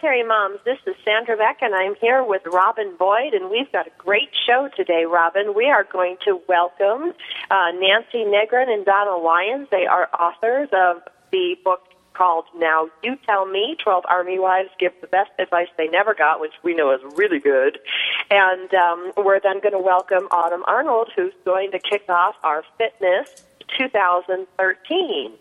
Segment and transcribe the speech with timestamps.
[0.00, 3.86] Military moms, this is Sandra Beck, and I'm here with Robin Boyd, and we've got
[3.86, 5.52] a great show today, Robin.
[5.54, 7.12] We are going to welcome
[7.50, 9.68] uh, Nancy Negrin and Donna Lyons.
[9.70, 11.80] They are authors of the book
[12.14, 16.40] called Now You Tell Me 12 Army Wives Give the Best Advice They Never Got,
[16.40, 17.78] which we know is really good.
[18.30, 22.62] And um, we're then going to welcome Autumn Arnold, who's going to kick off our
[22.78, 23.44] Fitness
[23.76, 25.32] 2013.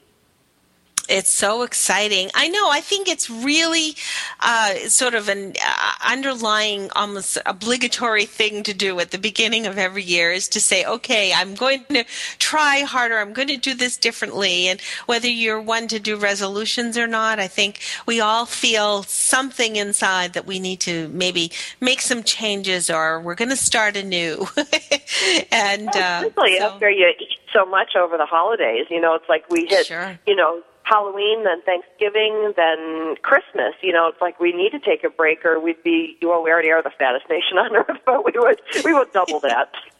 [1.10, 2.30] It's so exciting.
[2.36, 2.70] I know.
[2.70, 3.96] I think it's really
[4.42, 9.78] uh, sort of an uh, underlying, almost obligatory thing to do at the beginning of
[9.78, 12.04] every year is to say, okay, I'm going to
[12.38, 13.18] try harder.
[13.18, 14.68] I'm going to do this differently.
[14.68, 19.76] And whether you're one to do resolutions or not, I think we all feel something
[19.78, 21.52] inside that we need to maybe
[21.82, 24.48] make some changes or we're going to start anew.
[25.52, 29.28] and uh, Especially so- after you eat so much over the holidays, you know, it's
[29.28, 30.20] like we hit, Sure.
[30.28, 33.76] you know, Halloween, then Thanksgiving, then Christmas.
[33.82, 36.18] You know, it's like we need to take a break, or we'd be.
[36.22, 39.40] Well, we already are the fattest nation on earth, but we would we would double
[39.42, 39.74] that.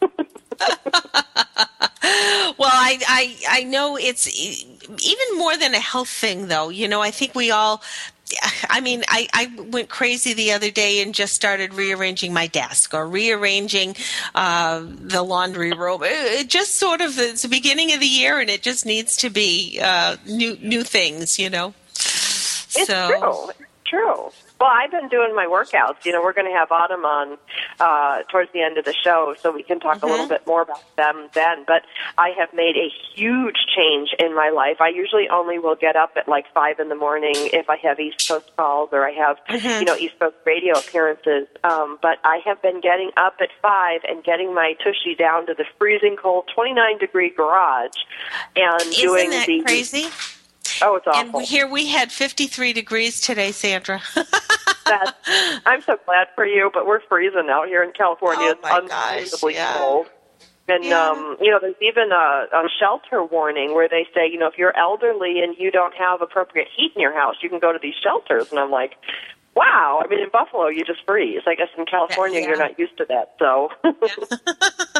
[2.58, 6.70] well, I, I I know it's even more than a health thing, though.
[6.70, 7.82] You know, I think we all.
[8.68, 12.94] I mean, I, I went crazy the other day and just started rearranging my desk
[12.94, 13.96] or rearranging
[14.34, 16.02] uh, the laundry room.
[16.02, 19.16] It, it just sort of it's the beginning of the year, and it just needs
[19.18, 21.38] to be uh, new new things.
[21.38, 21.74] You know.
[22.72, 23.50] It's so true.
[23.50, 24.30] It's true.
[24.60, 26.04] Well, I've been doing my workouts.
[26.04, 27.38] You know, we're going to have Autumn on
[27.80, 30.60] uh, towards the end of the show, so we can talk a little bit more
[30.60, 31.64] about them then.
[31.66, 31.82] But
[32.18, 34.76] I have made a huge change in my life.
[34.78, 37.98] I usually only will get up at like five in the morning if I have
[37.98, 39.38] East Coast calls or I have,
[39.80, 41.48] you know, East Coast radio appearances.
[41.64, 45.54] Um, but I have been getting up at five and getting my tushy down to
[45.54, 47.96] the freezing cold 29 degree garage
[48.56, 49.62] and isn't doing that the.
[49.62, 50.08] crazy?
[50.82, 51.40] Oh, it's awful.
[51.40, 54.00] we- here we had 53 degrees today, Sandra.
[55.66, 58.48] I'm so glad for you, but we're freezing out here in California.
[58.48, 59.78] Oh, it's unbelievably gosh, yeah.
[59.78, 60.06] cold.
[60.68, 61.08] And Yeah.
[61.10, 64.58] um, you know, there's even a, a shelter warning where they say, you know, if
[64.58, 67.78] you're elderly and you don't have appropriate heat in your house, you can go to
[67.80, 68.50] these shelters.
[68.50, 68.94] And I'm like,
[69.56, 70.00] wow.
[70.04, 71.42] I mean, in Buffalo, you just freeze.
[71.46, 72.48] I guess in California, Yeah.
[72.48, 73.34] you're not used to that.
[73.38, 73.70] So,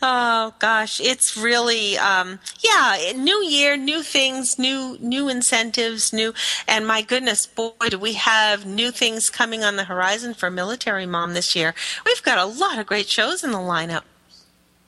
[0.00, 6.32] Oh gosh, it's really um yeah, new year, new things, new new incentives, new
[6.68, 11.06] and my goodness, boy, do we have new things coming on the horizon for Military
[11.06, 11.74] Mom this year.
[12.06, 14.02] We've got a lot of great shows in the lineup.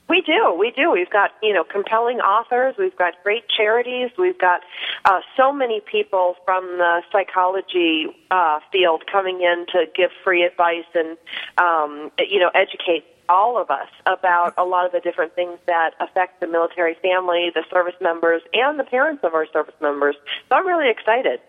[0.08, 0.90] We do, we do.
[0.90, 2.76] We've got you know compelling authors.
[2.78, 4.10] We've got great charities.
[4.18, 4.60] We've got
[5.04, 10.84] uh, so many people from the psychology uh, field coming in to give free advice
[10.94, 11.16] and
[11.58, 15.92] um, you know educate all of us about a lot of the different things that
[16.00, 20.16] affect the military family, the service members, and the parents of our service members.
[20.48, 21.40] So I'm really excited.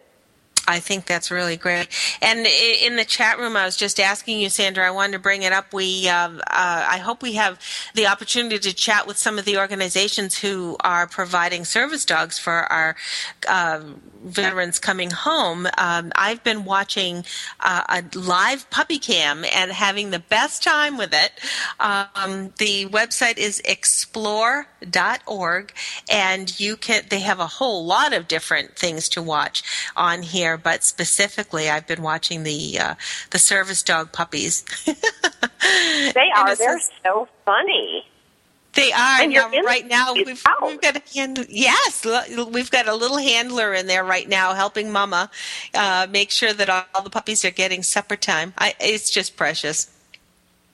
[0.68, 1.88] I think that's really great.
[2.22, 4.88] And in the chat room, I was just asking you, Sandra.
[4.88, 5.74] I wanted to bring it up.
[5.74, 7.60] We, uh, uh, I hope we have
[7.96, 12.72] the opportunity to chat with some of the organizations who are providing service dogs for
[12.72, 12.96] our
[13.48, 13.82] uh,
[14.24, 15.68] veterans coming home.
[15.78, 17.26] Um, I've been watching
[17.60, 21.32] uh, a live puppy cam and having the best time with it.
[21.80, 25.74] Um, the website is explore.org,
[26.10, 27.04] and you can.
[27.10, 29.64] They have a whole lot of different things to watch
[29.96, 32.96] on here, but specifically, I've been watching the uh,
[33.32, 34.66] the service dog puppies.
[35.62, 36.56] They are.
[36.56, 38.06] They're so funny.
[38.74, 40.14] They are And now, right now.
[40.14, 42.06] We've, we've got a hand, yes,
[42.50, 45.30] we've got a little handler in there right now helping Mama
[45.74, 48.54] uh, make sure that all, all the puppies are getting supper time.
[48.58, 49.90] I, it's just precious.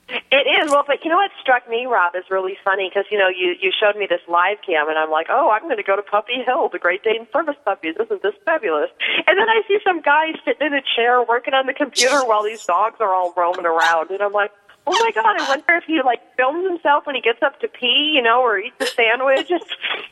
[0.08, 3.18] It is well, but you know what struck me, Rob, is really funny because you
[3.18, 5.82] know you you showed me this live cam, and I'm like, oh, I'm going to
[5.82, 7.94] go to Puppy Hill, the Great Dane Service Puppies.
[8.00, 8.88] Isn't this fabulous?
[9.26, 12.42] And then I see some guy sitting in a chair working on the computer while
[12.42, 14.52] these dogs are all roaming around, and I'm like.
[14.90, 15.36] Oh my God!
[15.38, 18.40] I wonder if he like films himself when he gets up to pee, you know,
[18.40, 19.50] or eats a sandwich.
[19.50, 19.66] It's,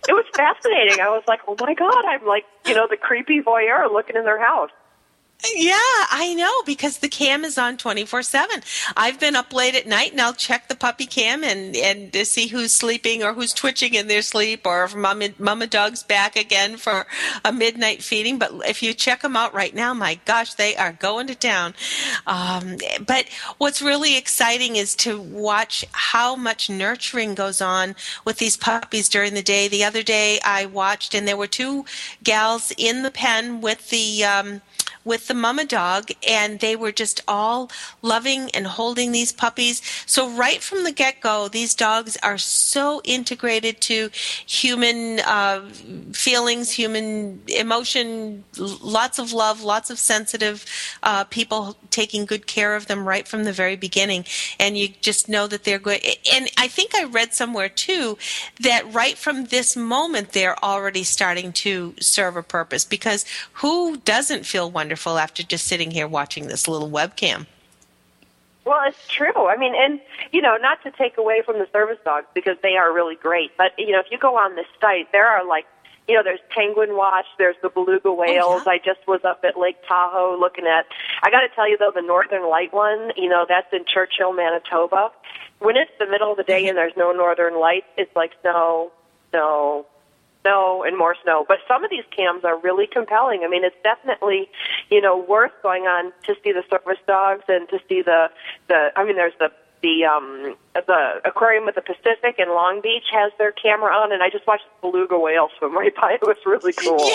[0.07, 1.01] it was fascinating.
[1.01, 4.25] I was like, "Oh my God!" I'm like, you know, the creepy voyeur looking in
[4.25, 4.69] their house.
[5.45, 5.77] Yeah,
[6.11, 8.63] I know because the cam is on 24/7.
[8.97, 12.25] I've been up late at night and I'll check the puppy cam and and to
[12.25, 16.37] see who's sleeping or who's twitching in their sleep or if mama mama dog's back
[16.37, 17.07] again for
[17.45, 20.93] a midnight feeding, but if you check them out right now, my gosh, they are
[20.93, 21.75] going to town.
[22.27, 23.27] Um, but
[23.59, 27.95] what's really exciting is to watch how much nurturing goes on
[28.25, 29.69] with these puppies during the day.
[29.69, 31.85] The other day I watched and there were two
[32.25, 34.63] gals in the pen with the um,
[35.07, 37.71] with the mama dog and they were just all
[38.03, 39.81] loving and holding these puppies.
[40.05, 45.71] So right from the get-go these dogs are so integrated to human uh,
[46.13, 50.67] feelings human emotion lots of love lots of sensitive
[51.05, 54.25] uh, people taking good care of them right from the very beginning.
[54.59, 56.01] And you just know that they're good.
[56.33, 58.19] And i think i read somewhere too
[58.61, 62.85] that right from this moment they're already starting to serve a purpose.
[62.85, 63.25] Because
[63.55, 67.47] who doesn't feel wonderful after just sitting here watching this little webcam
[68.65, 69.47] Well, it's true.
[69.47, 70.01] I mean, and
[70.33, 73.57] you know, not to take away from the service dogs because they are really great,
[73.57, 75.67] but you know, if you go on this site, there are like,
[76.09, 78.63] you know, there's penguin watch, there's the beluga oh, whales.
[78.67, 78.73] yeah?
[78.73, 80.87] I just was up at Lake Tahoe looking at.
[81.23, 84.33] I got to tell you though, the northern light one, you know, that's in Churchill,
[84.33, 85.11] Manitoba.
[85.59, 86.71] When it's the middle of the day mm-hmm.
[86.71, 88.93] and there's no northern lights, it's like snow,
[89.31, 89.87] snow,
[90.47, 91.45] snow and more snow.
[91.47, 93.43] But some of these cams are really compelling.
[93.45, 94.49] I mean, it's definitely,
[94.91, 98.31] you know, worth going on to see the service dogs and to see the
[98.69, 98.91] the.
[98.97, 99.51] I mean, there's the
[99.83, 104.23] the um the aquarium of the Pacific in Long Beach has their camera on, and
[104.23, 106.13] I just watched beluga whale swim right by.
[106.15, 107.11] It was really cool.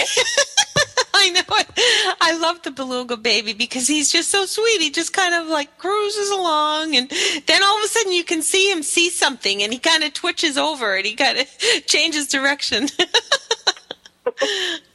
[1.22, 2.18] I know it.
[2.20, 4.82] I love the beluga baby because he's just so sweet.
[4.82, 7.10] He just kind of like cruises along, and
[7.48, 10.14] then all of a sudden you can see him see something, and he kind of
[10.14, 11.48] twitches over, and he kind of
[11.86, 12.88] changes direction.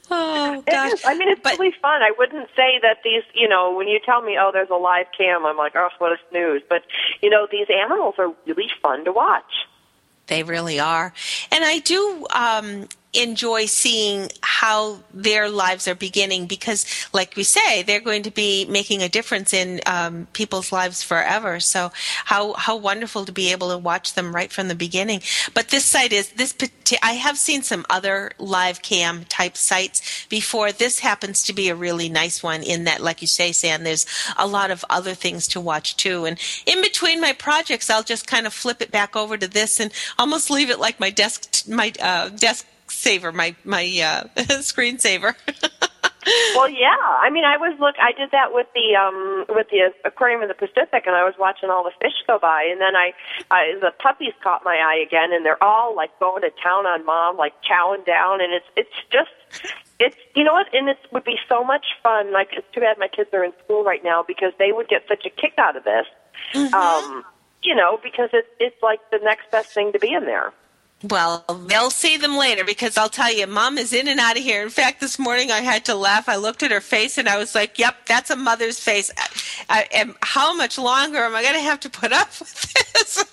[0.09, 0.93] oh gosh!
[0.93, 1.05] is.
[1.05, 2.01] I mean, it's But- really fun.
[2.01, 5.07] I wouldn't say that these, you know, when you tell me, oh, there's a live
[5.17, 6.61] cam, I'm like, oh, what a snooze.
[6.67, 6.83] But,
[7.21, 9.65] you know, these animals are really fun to watch.
[10.27, 11.13] They really are.
[11.51, 17.83] And I do um, enjoy seeing how their lives are beginning because, like we say,
[17.83, 21.59] they're going to be making a difference in um, people's lives forever.
[21.59, 21.91] So,
[22.25, 25.21] how, how wonderful to be able to watch them right from the beginning.
[25.53, 26.55] But this site is this.
[27.01, 30.71] I have seen some other live cam type sites before.
[30.71, 34.05] This happens to be a really nice one in that, like you say, Sam, there's
[34.37, 36.25] a lot of other things to watch too.
[36.25, 39.79] And in between my projects, I'll just kind of flip it back over to this
[39.79, 44.27] and almost leave it like my desk, my uh, desk saver, my my uh,
[44.61, 45.35] screensaver.
[46.55, 46.95] Well, yeah.
[46.99, 47.95] I mean, I was look.
[48.01, 51.35] I did that with the um with the aquarium of the Pacific, and I was
[51.39, 53.13] watching all the fish go by, and then I,
[53.49, 57.05] I the puppies caught my eye again, and they're all like going to town on
[57.05, 59.31] mom, like chowing down, and it's it's just.
[59.99, 62.31] It's you know what, and it would be so much fun.
[62.31, 65.03] Like it's too bad my kids are in school right now because they would get
[65.07, 66.05] such a kick out of this.
[66.73, 67.25] Um,
[67.63, 70.53] you know, because it's it's like the next best thing to be in there.
[71.03, 74.41] Well, they'll see them later because I'll tell you, mom is in and out of
[74.41, 74.63] here.
[74.63, 76.27] In fact, this morning I had to laugh.
[76.27, 79.11] I looked at her face and I was like, yep, that's a mother's face.
[79.69, 83.23] I, I, how much longer am I going to have to put up with this?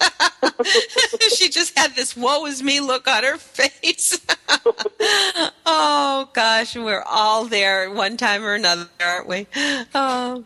[1.38, 4.20] she just had this woe is me look on her face.
[5.64, 9.46] oh, gosh, we're all there at one time or another, aren't we?
[9.94, 10.44] Oh,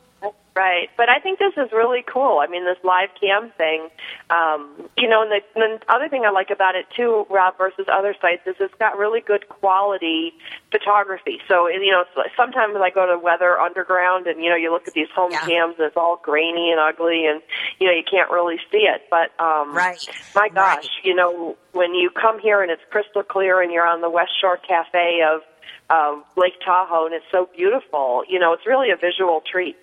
[0.59, 2.41] Right, but I think this is really cool.
[2.43, 3.91] I mean, this live cam thing,
[4.29, 7.57] um, you know, and the, and the other thing I like about it too, Rob,
[7.57, 10.35] versus other sites, is it's got really good quality
[10.73, 11.39] photography.
[11.47, 12.03] So, you know,
[12.37, 15.47] sometimes I go to Weather Underground, and you know, you look at these home Yeah.
[15.47, 17.41] cams, and it's all grainy and ugly, and
[17.79, 19.07] you know, you can't really see it.
[19.11, 19.97] But um, Right.
[20.35, 21.05] my gosh, Right.
[21.05, 24.33] you know, when you come here and it's crystal clear, and you're on the West
[24.41, 25.43] Shore Cafe of
[25.89, 29.77] of Lake Tahoe, and it's so beautiful, you know, it's really a visual treat.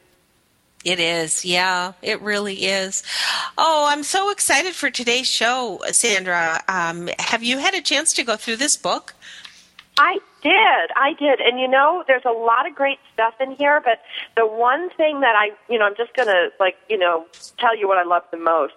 [0.86, 3.02] It is, yeah, it really is.
[3.58, 6.64] Oh, I'm so excited for today's show, Sandra.
[6.68, 9.16] Um, have you had a chance to go through this book?
[9.98, 10.92] I did.
[10.96, 11.40] I did.
[11.42, 14.02] And you know, there's a lot of great stuff in here, but
[14.38, 17.26] the one thing that I, you know, I'm just going to like, you know,
[17.58, 18.74] tell you what I love the most.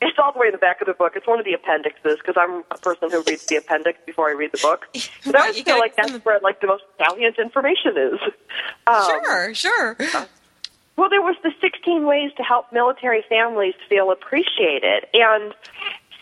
[0.00, 1.12] it's all the way in the back of the book.
[1.16, 4.32] It's one of the appendixes because I'm a person who reads the appendix before I
[4.32, 4.86] read the book.
[5.22, 8.20] So I always feel like that's where like the most salient information is.
[8.86, 9.96] Um, sure, sure.
[10.96, 15.54] Well, there was the 16 ways to help military families feel appreciated, and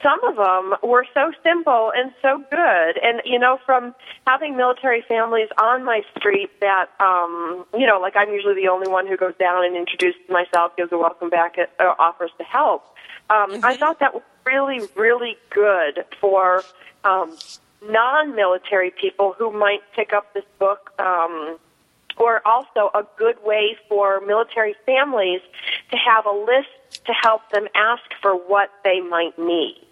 [0.02, 2.99] some of them were so simple and so good.
[3.02, 3.95] And you know, from
[4.26, 8.88] having military families on my street, that um, you know, like I'm usually the only
[8.88, 12.85] one who goes down and introduces myself, gives a welcome back, uh, offers to help.
[13.31, 13.64] Um, mm-hmm.
[13.64, 16.62] I thought that was really, really good for
[17.04, 17.37] um,
[17.83, 20.90] non-military people who might pick up this book.
[20.99, 21.59] Um,
[22.16, 25.40] or also a good way for military families
[25.90, 29.85] to have a list to help them ask for what they might need.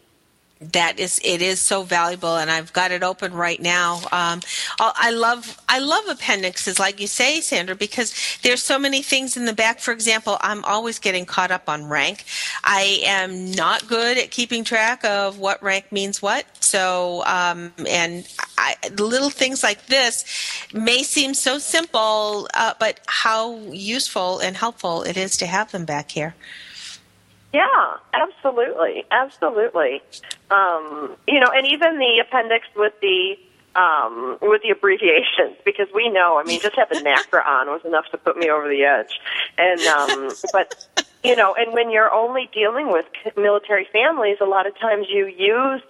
[0.70, 4.00] That is it is so valuable and i've got it open right now.
[4.12, 4.40] Um,
[4.78, 9.44] i love i love appendixes like you say sandra because there's so many things in
[9.44, 9.80] the back.
[9.80, 12.24] For example i'm always getting caught up on rank.
[12.62, 18.24] I am not good at keeping track of what rank means what so um, and
[18.62, 20.24] I, little things like this
[20.72, 25.84] may seem so simple uh, but how useful and helpful it is to have them
[25.84, 26.34] back here
[27.52, 30.00] yeah, absolutely, absolutely.
[30.50, 33.36] Um, you know, and even the appendix with the
[33.74, 36.38] um, with the abbreviations because we know.
[36.38, 39.20] I mean, just having NACRA on was enough to put me over the edge.
[39.58, 44.66] And um, but you know, and when you're only dealing with military families, a lot
[44.66, 45.82] of times you use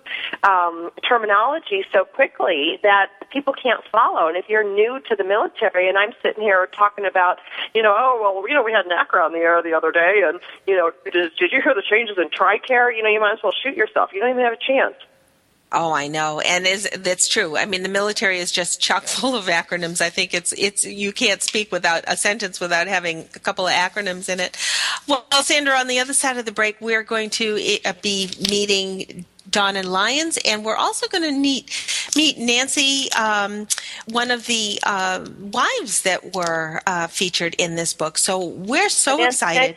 [0.42, 4.28] um, terminology so quickly that people can't follow.
[4.28, 7.38] And if you're new to the military, and I'm sitting here talking about,
[7.74, 10.22] you know, oh well, you know, we had NACRA on the air the other day,
[10.24, 12.94] and you know, did, did you hear the changes in TRICARE?
[12.96, 14.10] You know, you might as well shoot yourself.
[14.12, 14.96] You don't even have a chance.
[15.72, 17.56] Oh, I know, and is that's true.
[17.56, 20.00] I mean, the military is just chock full of acronyms.
[20.00, 23.72] I think it's it's you can't speak without a sentence without having a couple of
[23.72, 24.56] acronyms in it.
[25.08, 29.24] Well, Sandra, on the other side of the break, we're going to uh, be meeting
[29.50, 31.70] Donna Lyons, and we're also going to meet
[32.16, 33.66] meet Nancy, um,
[34.06, 38.18] one of the uh, wives that were uh, featured in this book.
[38.18, 39.76] So we're so excited.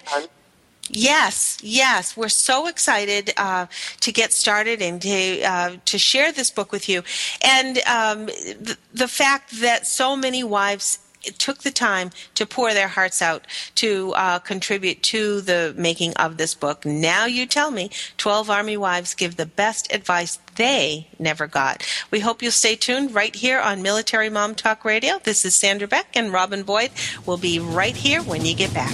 [0.89, 3.65] Yes, yes, we're so excited uh,
[4.01, 7.01] to get started and to uh, to share this book with you,
[7.43, 10.99] and um, the, the fact that so many wives
[11.31, 16.37] took the time to pour their hearts out to uh, contribute to the making of
[16.37, 16.85] this book.
[16.85, 21.85] Now you tell me, 12 Army wives give the best advice they never got.
[22.11, 25.19] We hope you'll stay tuned right here on Military Mom Talk Radio.
[25.19, 26.91] This is Sandra Beck and Robin Boyd.
[27.25, 28.93] We'll be right here when you get back.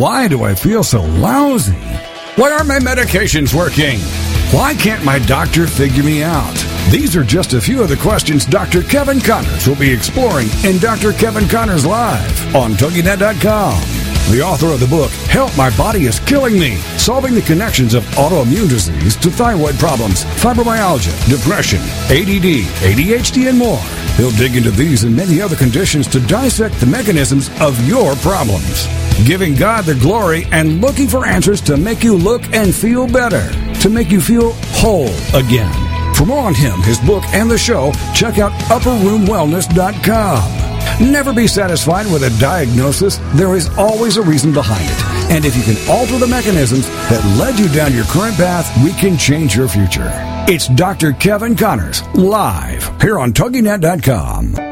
[0.00, 1.76] Why do I feel so lousy?
[2.36, 3.98] Why aren't my medications working?
[4.50, 6.54] Why can't my doctor figure me out?
[6.90, 8.82] These are just a few of the questions Dr.
[8.82, 11.12] Kevin Connors will be exploring in Dr.
[11.12, 13.78] Kevin Connors Live on TogiNet.com.
[14.32, 18.02] The author of the book, Help My Body Is Killing Me, solving the connections of
[18.16, 23.84] autoimmune disease to thyroid problems, fibromyalgia, depression, ADD, ADHD, and more.
[24.20, 28.86] He'll dig into these and many other conditions to dissect the mechanisms of your problems.
[29.24, 33.50] Giving God the glory and looking for answers to make you look and feel better,
[33.80, 35.72] to make you feel whole again.
[36.14, 40.69] For more on him, his book, and the show, check out upperroomwellness.com.
[40.98, 43.18] Never be satisfied with a diagnosis.
[43.34, 45.34] There is always a reason behind it.
[45.34, 48.92] And if you can alter the mechanisms that led you down your current path, we
[48.92, 50.10] can change your future.
[50.48, 51.12] It's Dr.
[51.12, 54.69] Kevin Connors, live here on TogiNet.com.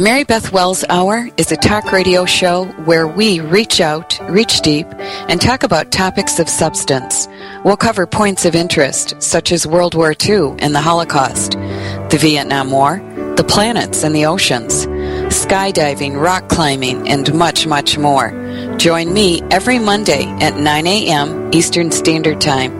[0.00, 4.62] The Mary Beth Wells Hour is a talk radio show where we reach out, reach
[4.62, 4.86] deep,
[5.28, 7.28] and talk about topics of substance.
[7.66, 12.70] We'll cover points of interest such as World War II and the Holocaust, the Vietnam
[12.70, 12.96] War,
[13.36, 18.30] the planets and the oceans, skydiving, rock climbing, and much, much more.
[18.80, 21.50] Join me every Monday at 9 a.m.
[21.52, 22.72] Eastern Standard Time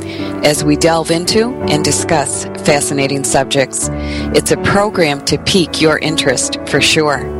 [0.42, 3.90] as we delve into and discuss fascinating subjects.
[3.92, 7.40] It's a program to pique your interest for sure.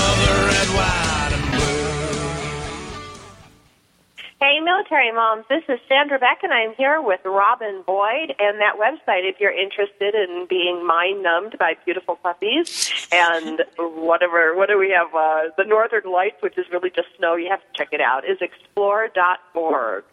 [4.91, 8.35] Military moms, this is Sandra Beck, and I'm here with Robin Boyd.
[8.39, 14.53] And that website, if you're interested in being mind numbed by beautiful puppies and whatever,
[14.57, 15.07] what do we have?
[15.15, 18.23] Uh, the Northern Lights, which is really just snow, you have to check it out,
[18.29, 20.03] is explore.org.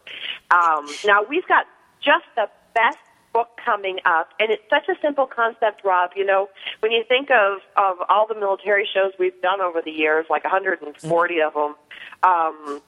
[0.53, 1.67] Um, now, we've got
[2.01, 2.99] just the best
[3.33, 6.11] book coming up, and it's such a simple concept, Rob.
[6.15, 6.49] You know,
[6.81, 10.45] when you think of, of all the military shows we've done over the years, like
[10.45, 11.75] 140 of them,
[12.23, 12.83] um,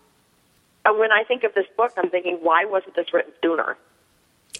[0.85, 3.77] when I think of this book, I'm thinking, why wasn't this written sooner?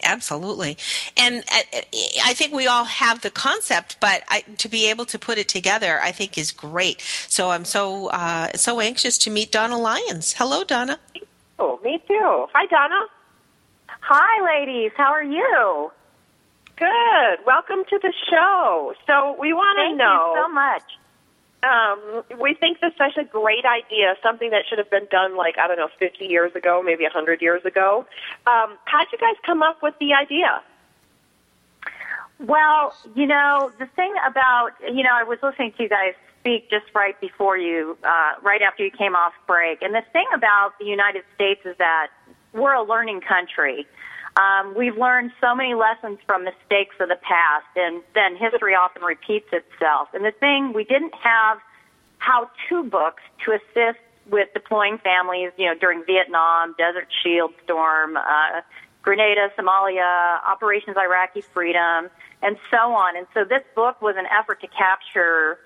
[0.03, 0.79] Absolutely.
[1.17, 1.81] And uh,
[2.25, 5.49] I think we all have the concept, but I, to be able to put it
[5.49, 7.03] together, I think is great.
[7.29, 10.35] So I'm so uh, so anxious to meet Donna Lyons.
[10.39, 10.99] Hello, Donna.
[11.59, 12.47] Oh, me too.
[12.53, 13.07] Hi, Donna.
[13.89, 14.93] Hi, ladies.
[14.97, 15.93] How are you?
[16.77, 17.45] Good.
[17.45, 18.95] Welcome to the show.
[19.07, 20.33] So we want to know.
[20.35, 21.00] Thank you so much
[21.63, 25.37] um, we think this is such a great idea, something that should have been done
[25.37, 28.07] like, I don't know, 50 years ago, maybe 100 years ago.
[28.47, 30.63] Um, how'd you guys come up with the idea?
[32.39, 36.71] Well, you know, the thing about, you know, I was listening to you guys speak
[36.71, 39.83] just right before you, uh, right after you came off break.
[39.83, 42.09] And the thing about the United States is that
[42.55, 43.87] we're a learning country.
[44.37, 49.03] Um, we've learned so many lessons from mistakes of the past, and then history often
[49.03, 50.09] repeats itself.
[50.15, 51.59] And the thing, we didn't have
[52.19, 53.99] how-to books to assist
[54.31, 58.61] with deploying families, you know, during Vietnam, Desert Shield Storm, uh,
[59.03, 62.09] Grenada, Somalia, Operations Iraqi Freedom,
[62.43, 63.17] and so on.
[63.17, 65.59] And so this book was an effort to capture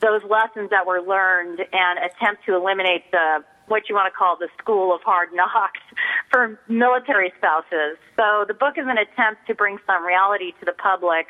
[0.00, 4.36] those lessons that were learned and attempt to eliminate the what you want to call
[4.36, 5.80] the school of hard knocks
[6.30, 7.96] for military spouses.
[8.16, 11.28] So the book is an attempt to bring some reality to the public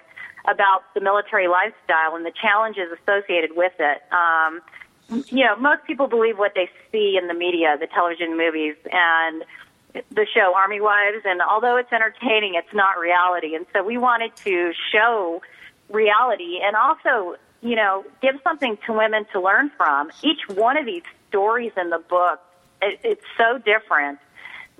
[0.48, 4.02] about the military lifestyle and the challenges associated with it.
[4.10, 4.62] Um,
[5.28, 9.44] you know, most people believe what they see in the media, the television movies, and
[9.92, 11.24] the show Army Wives.
[11.24, 13.54] And although it's entertaining, it's not reality.
[13.54, 15.42] And so we wanted to show
[15.90, 20.10] reality and also, you know, give something to women to learn from.
[20.22, 22.40] Each one of these stories in the book,
[22.82, 24.18] it, it's so different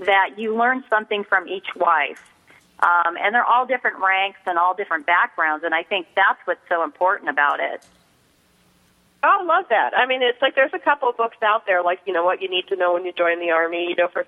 [0.01, 2.23] that you learn something from each wife.
[2.81, 6.67] Um, and they're all different ranks and all different backgrounds, and I think that's what's
[6.69, 7.85] so important about it.
[9.23, 9.93] Oh, I love that.
[9.95, 12.41] I mean, it's like there's a couple of books out there, like, you know, what
[12.41, 14.27] you need to know when you join the Army, you know, for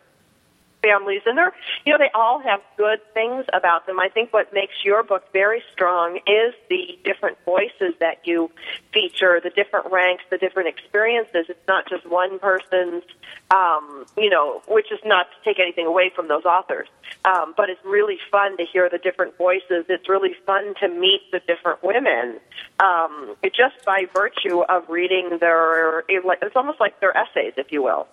[0.83, 1.53] families, and they're,
[1.87, 3.99] you know, they all have good things about them.
[4.01, 8.51] I think what makes your book very strong is the different voices that you
[8.93, 11.47] feature, the different ranks, the different experiences.
[11.49, 13.05] It's not just one person's,
[13.51, 16.89] um, you know, which is not to take anything away from those authors,
[17.25, 19.87] um, but it's really fun to hear the different voices.
[19.89, 22.41] It's really fun to meet the different women,
[22.81, 26.05] um, just by virtue of reading their.
[26.09, 28.09] It's almost like their essays, if you will.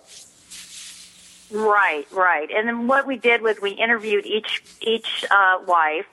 [1.52, 2.50] Right, right.
[2.50, 6.06] And then what we did was we interviewed each each uh, wife,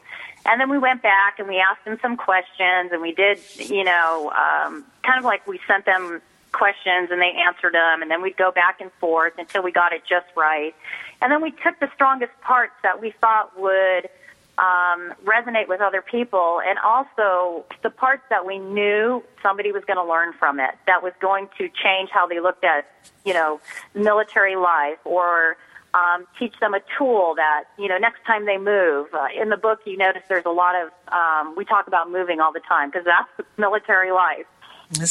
[0.45, 3.83] and then we went back and we asked them some questions, and we did, you
[3.83, 6.21] know, um, kind of like we sent them
[6.53, 9.93] questions and they answered them, and then we'd go back and forth until we got
[9.93, 10.73] it just right,
[11.21, 14.09] and then we took the strongest parts that we thought would
[14.57, 19.97] um, resonate with other people, and also the parts that we knew somebody was going
[19.97, 22.89] to learn from it, that was going to change how they looked at,
[23.23, 23.59] you know,
[23.93, 25.57] military life, or
[25.93, 29.07] um, teach them a tool that, you know, next time they move.
[29.13, 32.39] Uh, in the book, you notice there's a lot of, um, we talk about moving
[32.39, 34.45] all the time because that's military life.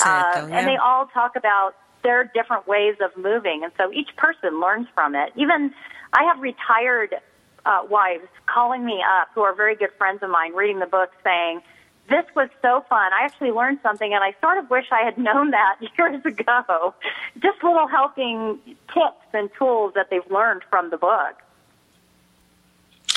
[0.01, 4.61] Uh, and they all talk about their different ways of moving, and so each person
[4.61, 5.33] learns from it.
[5.37, 5.73] Even
[6.13, 7.15] I have retired
[7.67, 11.11] uh, wives calling me up who are very good friends of mine, reading the book,
[11.23, 11.61] saying,
[12.09, 13.13] this was so fun.
[13.13, 16.95] I actually learned something, and I sort of wish I had known that years ago.
[17.43, 18.61] Just little helping
[18.95, 21.35] tips and tools that they've learned from the book.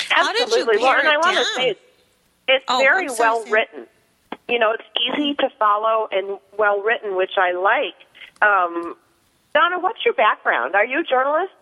[0.08, 0.74] How Absolutely.
[0.74, 1.80] Did you well, and I want to say it's,
[2.48, 3.52] it's oh, very so well sorry.
[3.52, 3.86] written.
[4.48, 7.94] You know, it's easy to follow and well written, which I like.
[8.42, 8.96] Um,
[9.54, 10.74] Donna, what's your background?
[10.74, 11.52] Are you a journalist?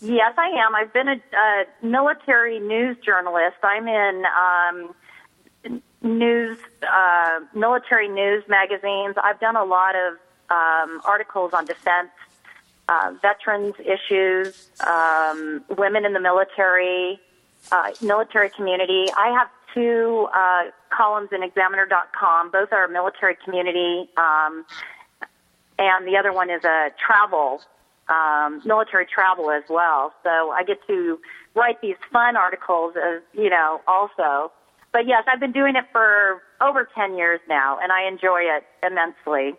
[0.00, 0.74] Yes, I am.
[0.74, 3.56] I've been a, a military news journalist.
[3.62, 9.16] I'm in um, news, uh, military news magazines.
[9.22, 10.14] I've done a lot of
[10.50, 12.10] um, articles on defense,
[12.88, 17.20] uh, veterans issues, um, women in the military,
[17.72, 19.06] uh, military community.
[19.16, 22.50] I have two uh, columns in Examiner.com.
[22.50, 24.64] Both are military community, um,
[25.78, 27.60] and the other one is a travel,
[28.08, 30.12] um, military travel as well.
[30.22, 31.18] So I get to
[31.54, 34.52] write these fun articles, as you know, also.
[34.92, 38.64] But yes, I've been doing it for over 10 years now, and I enjoy it
[38.82, 39.58] immensely.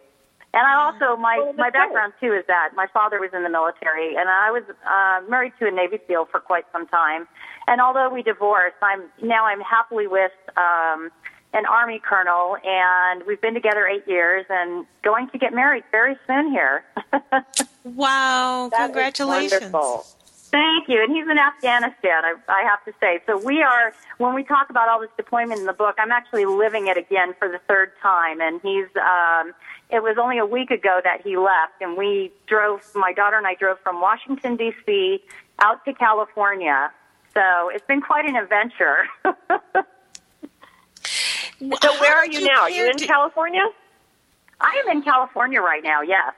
[0.52, 3.50] And I also my Well, my background too is that my father was in the
[3.50, 7.28] military, and I was uh, married to a Navy SEAL for quite some time.
[7.68, 11.12] And although we divorced, I'm now I'm happily with um,
[11.54, 16.16] an Army colonel, and we've been together eight years, and going to get married very
[16.28, 16.84] soon here.
[17.86, 19.62] Wow, That congratulations.
[19.74, 20.06] wonderful.
[20.52, 21.02] Thank you.
[21.02, 23.20] And he's in Afghanistan, I, I have to say.
[23.26, 26.46] So we are, when we talk about all this deployment in the book, I'm actually
[26.46, 28.42] living it again for the third time.
[28.42, 29.54] And he's, um,
[29.90, 33.48] it was only a week ago that he left, and we drove, my daughter and
[33.48, 35.24] I drove from Washington, D.C.
[35.64, 36.92] out to California.
[37.34, 39.06] So it's been quite an adventure.
[41.60, 42.62] So where are did you now?
[42.62, 43.66] Are you in to- California?
[44.62, 46.34] I am in California right now, yes.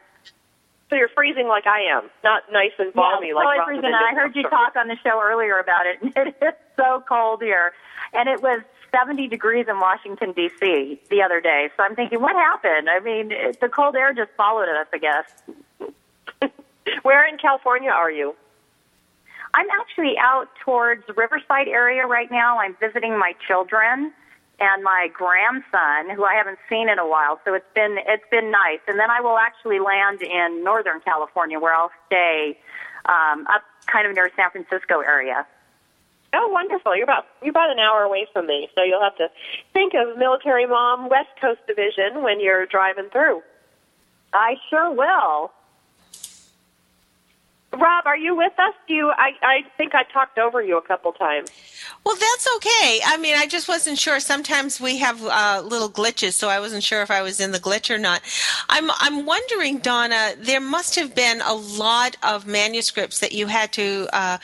[0.89, 3.93] So you're freezing like I am, not nice and balmy yeah, like totally freezing.
[3.95, 6.01] I heard you talk on the show earlier about it.
[6.15, 7.71] and It is so cold here,
[8.13, 8.61] and it was
[8.93, 10.99] 70 degrees in Washington D.C.
[11.09, 11.69] the other day.
[11.77, 12.89] So I'm thinking, what happened?
[12.89, 16.51] I mean, it, the cold air just followed us, I guess.
[17.03, 18.35] Where in California are you?
[19.53, 22.59] I'm actually out towards the Riverside area right now.
[22.59, 24.11] I'm visiting my children
[24.61, 27.41] and my grandson, who I haven't seen in a while.
[27.43, 28.79] So it's been it's been nice.
[28.87, 32.57] And then I will actually land in Northern California, where I'll stay
[33.05, 35.47] um, up kind of near San Francisco area.
[36.33, 36.95] Oh, wonderful!
[36.95, 39.27] You're about you're about an hour away from me, so you'll have to
[39.73, 43.41] think of Military Mom West Coast Division when you're driving through.
[44.31, 45.51] I sure will.
[47.73, 48.73] Rob, are you with us?
[48.85, 49.11] Do you?
[49.11, 51.49] I I think I talked over you a couple times.
[52.05, 52.99] Well, that's okay.
[53.05, 54.19] I mean, I just wasn't sure.
[54.19, 57.59] Sometimes we have uh, little glitches, so I wasn't sure if I was in the
[57.59, 58.21] glitch or not.
[58.67, 60.33] I'm I'm wondering, Donna.
[60.37, 64.37] There must have been a lot of manuscripts that you had to uh,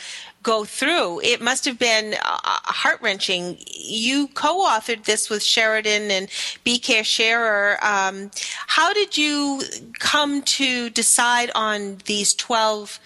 [0.48, 1.20] go through.
[1.20, 2.40] It must have been uh,
[2.82, 3.58] heart wrenching.
[3.68, 6.30] You co-authored this with Sheridan and
[6.64, 7.04] B.K.
[7.04, 7.78] Scherer.
[7.84, 8.32] Um,
[8.68, 9.62] how did you
[10.00, 13.00] come to decide on these twelve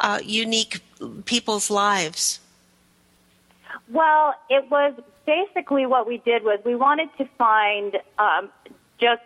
[0.00, 0.80] uh, unique
[1.24, 2.40] people's lives?
[3.88, 4.92] Well, it was
[5.24, 8.50] basically what we did was we wanted to find um,
[8.98, 9.22] just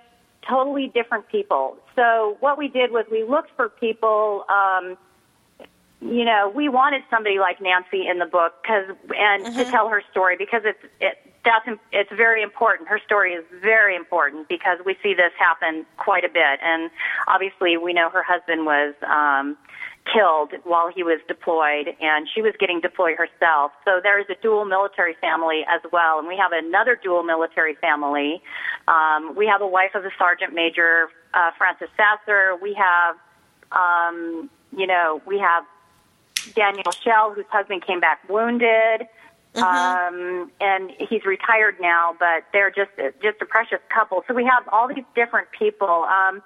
[0.47, 1.79] totally different people.
[1.97, 4.45] So what we did was we looked for people.
[4.51, 4.99] Um,
[6.03, 10.03] you know, we wanted somebody like Nancy in the book because and to tell her
[10.11, 12.89] story because it's it that's it's very important.
[12.89, 16.91] Her story is very important because we see this happen quite a bit, and
[17.29, 18.95] obviously we know her husband was.
[19.07, 19.57] Um,
[20.13, 23.71] killed while he was deployed, and she was getting deployed herself.
[23.85, 28.43] So there's a dual military family as well, and we have another dual military family.
[28.89, 32.57] Um, we have a wife of a sergeant major, uh, Francis Sasser.
[32.61, 33.15] We have,
[33.71, 35.65] um, you know, we have
[36.55, 39.07] Daniel Shell, whose husband came back wounded.
[39.55, 42.91] Um, and he's retired now, but they're just
[43.23, 44.25] just a precious couple.
[44.27, 46.07] So we have all these different people.
[46.09, 46.43] Um,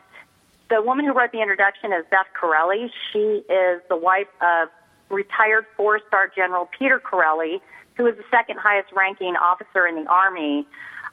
[0.68, 2.90] the woman who wrote the introduction is Beth Chiarelli.
[3.12, 4.70] She is the wife of
[5.08, 7.60] retired four-star General Peter Chiarelli,
[7.94, 10.66] who is the second highest-ranking officer in the Army.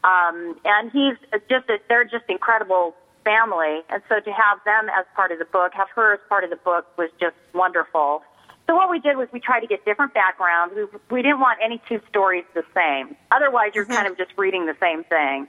[0.03, 1.15] Um, and he's
[1.47, 3.81] just a, they're just incredible family.
[3.89, 6.49] And so to have them as part of the book, have her as part of
[6.49, 8.23] the book was just wonderful.
[8.67, 10.73] So what we did was we tried to get different backgrounds.
[10.75, 13.15] We, we didn't want any two stories the same.
[13.31, 15.47] Otherwise, you're kind of just reading the same thing.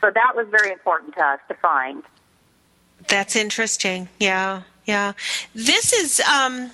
[0.00, 2.02] So that was very important to us to find.
[3.06, 4.08] That's interesting.
[4.18, 5.12] Yeah, yeah.
[5.54, 6.20] This is.
[6.20, 6.70] Um,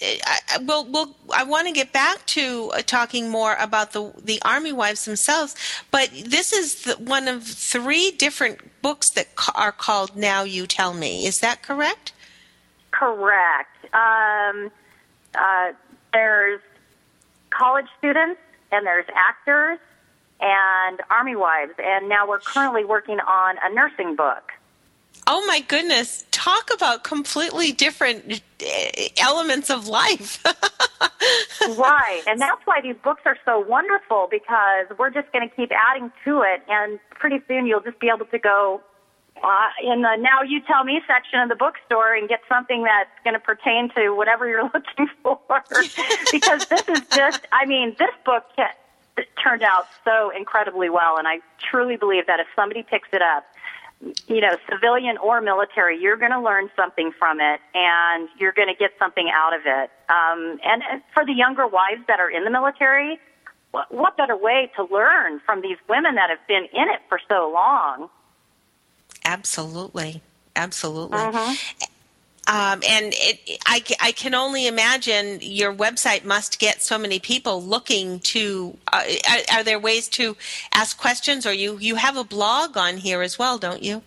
[0.00, 4.12] I, I, well, well, I want to get back to uh, talking more about the
[4.22, 5.56] the army wives themselves,
[5.90, 10.66] but this is the, one of three different books that ca- are called "Now You
[10.66, 12.12] Tell Me." Is that correct?
[12.92, 13.92] Correct.
[13.94, 14.70] Um,
[15.34, 15.72] uh,
[16.12, 16.60] there's
[17.50, 18.40] college students
[18.72, 19.78] and there's actors
[20.40, 24.52] and army wives, and now we're currently working on a nursing book.
[25.26, 26.24] Oh my goodness!
[26.30, 28.66] Talk about completely different uh,
[29.20, 30.42] elements of life.
[31.60, 35.70] right, and that's why these books are so wonderful because we're just going to keep
[35.72, 38.80] adding to it, and pretty soon you'll just be able to go
[39.42, 43.10] uh, in the Now You Tell Me section of the bookstore and get something that's
[43.24, 45.38] going to pertain to whatever you're looking for.
[46.32, 48.44] because this is just, I mean, this book
[49.42, 53.44] turned out so incredibly well, and I truly believe that if somebody picks it up,
[54.28, 58.68] you know, civilian or military, you're going to learn something from it and you're going
[58.68, 59.90] to get something out of it.
[60.08, 63.18] Um, and for the younger wives that are in the military,
[63.72, 67.20] what, what better way to learn from these women that have been in it for
[67.28, 68.08] so long?
[69.28, 70.22] Absolutely.
[70.56, 71.18] Absolutely.
[71.18, 71.54] Mm-hmm.
[72.50, 77.62] Um, and it, I, I can only imagine your website must get so many people
[77.62, 78.78] looking to.
[78.90, 80.34] Uh, are, are, there ways to
[80.72, 84.00] ask questions, or you you have a blog on here as well, don't you?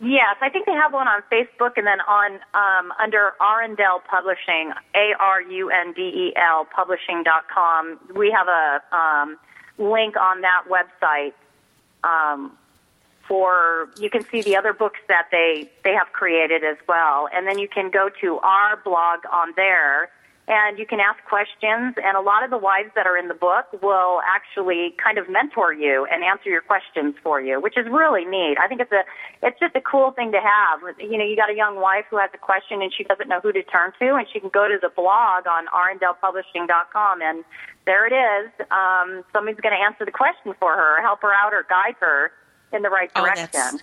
[0.00, 4.72] Yes, I think they have one on Facebook, and then on um, under Arundel Publishing,
[4.94, 8.00] A R U N D E L Publishing dot com.
[8.16, 9.38] We have a um,
[9.76, 11.34] link on that website
[12.02, 12.56] um,
[13.30, 17.28] for you can see the other books that they they have created as well.
[17.32, 20.10] And then you can go to our blog on there
[20.48, 23.38] and you can ask questions and a lot of the wives that are in the
[23.38, 27.86] book will actually kind of mentor you and answer your questions for you which is
[27.86, 28.56] really neat.
[28.58, 29.04] I think it's a
[29.46, 30.80] it's just a cool thing to have.
[30.98, 33.38] You know you got a young wife who has a question and she doesn't know
[33.38, 37.44] who to turn to and she can go to the blog on arundelpublishing.com and
[37.86, 38.50] there it is.
[38.74, 42.32] Um, somebody's going to answer the question for her help her out or guide her
[42.72, 43.50] in the right oh, direction.
[43.54, 43.78] Oh,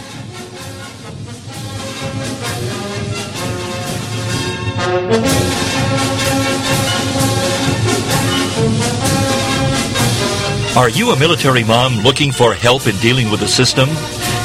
[10.80, 13.86] Are you a military mom looking for help in dealing with the system?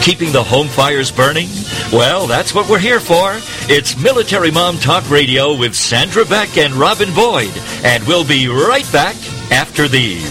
[0.02, 1.48] Keeping the home fires burning?
[1.93, 3.36] Well, that's what we're here for.
[3.71, 7.54] It's Military Mom Talk Radio with Sandra Beck and Robin Boyd.
[7.86, 9.15] And we'll be right back
[9.50, 10.26] after these.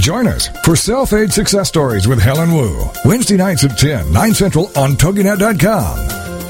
[0.00, 2.88] Join us for Self-Aid Success Stories with Helen Wu.
[3.04, 6.21] Wednesday nights at 10, 9 Central on TogiNet.com.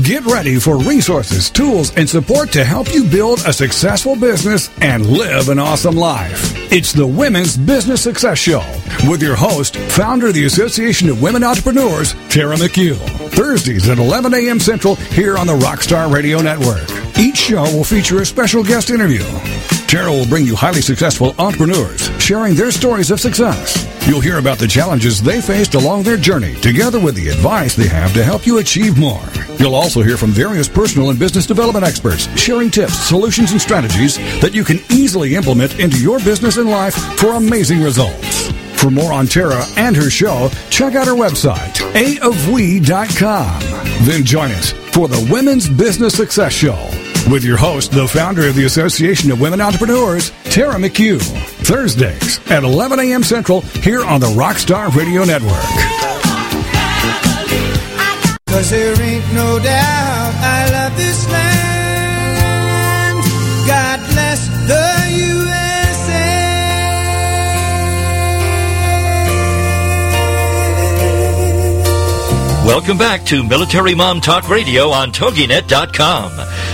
[0.00, 5.04] Get ready for resources, tools, and support to help you build a successful business and
[5.06, 6.72] live an awesome life.
[6.72, 8.64] It's the Women's Business Success Show
[9.06, 12.96] with your host, founder of the Association of Women Entrepreneurs, Tara McHugh.
[13.32, 14.58] Thursdays at 11 a.m.
[14.58, 16.88] Central here on the Rockstar Radio Network.
[17.18, 19.22] Each show will feature a special guest interview.
[19.92, 23.86] Tara will bring you highly successful entrepreneurs sharing their stories of success.
[24.08, 27.88] You'll hear about the challenges they faced along their journey, together with the advice they
[27.88, 29.20] have to help you achieve more.
[29.58, 34.16] You'll also hear from various personal and business development experts sharing tips, solutions, and strategies
[34.40, 38.50] that you can easily implement into your business and life for amazing results.
[38.80, 43.60] For more on Tara and her show, check out her website, aofwe.com.
[44.06, 48.54] Then join us for the Women's Business Success Show with your host, the founder of
[48.54, 51.22] the Association of Women Entrepreneurs, Tara McHugh.
[51.64, 53.22] Thursdays at 11 a.m.
[53.22, 55.62] Central here on the Rockstar Radio Network.
[58.48, 61.62] Cause there ain't no doubt I love this land.
[63.66, 66.26] God bless the USA.
[72.66, 76.30] Welcome back to Military Mom Talk Radio on TogiNet.com,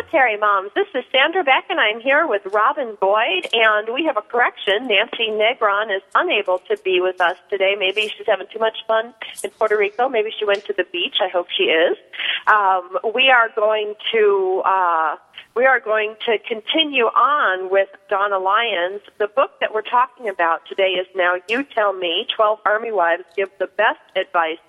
[0.00, 0.70] Military moms.
[0.74, 3.46] This is Sandra Beck, and I'm here with Robin Boyd.
[3.52, 4.88] And we have a correction.
[4.88, 7.74] Nancy Negron is unable to be with us today.
[7.78, 9.12] Maybe she's having too much fun
[9.44, 10.08] in Puerto Rico.
[10.08, 11.16] Maybe she went to the beach.
[11.20, 11.98] I hope she is.
[12.46, 14.62] Um, we are going to.
[14.64, 15.16] Uh,
[15.54, 19.02] we are going to continue on with Donna Lyons.
[19.18, 23.24] The book that we're talking about today is now You Tell Me 12 Army Wives
[23.36, 24.62] Give the Best Advice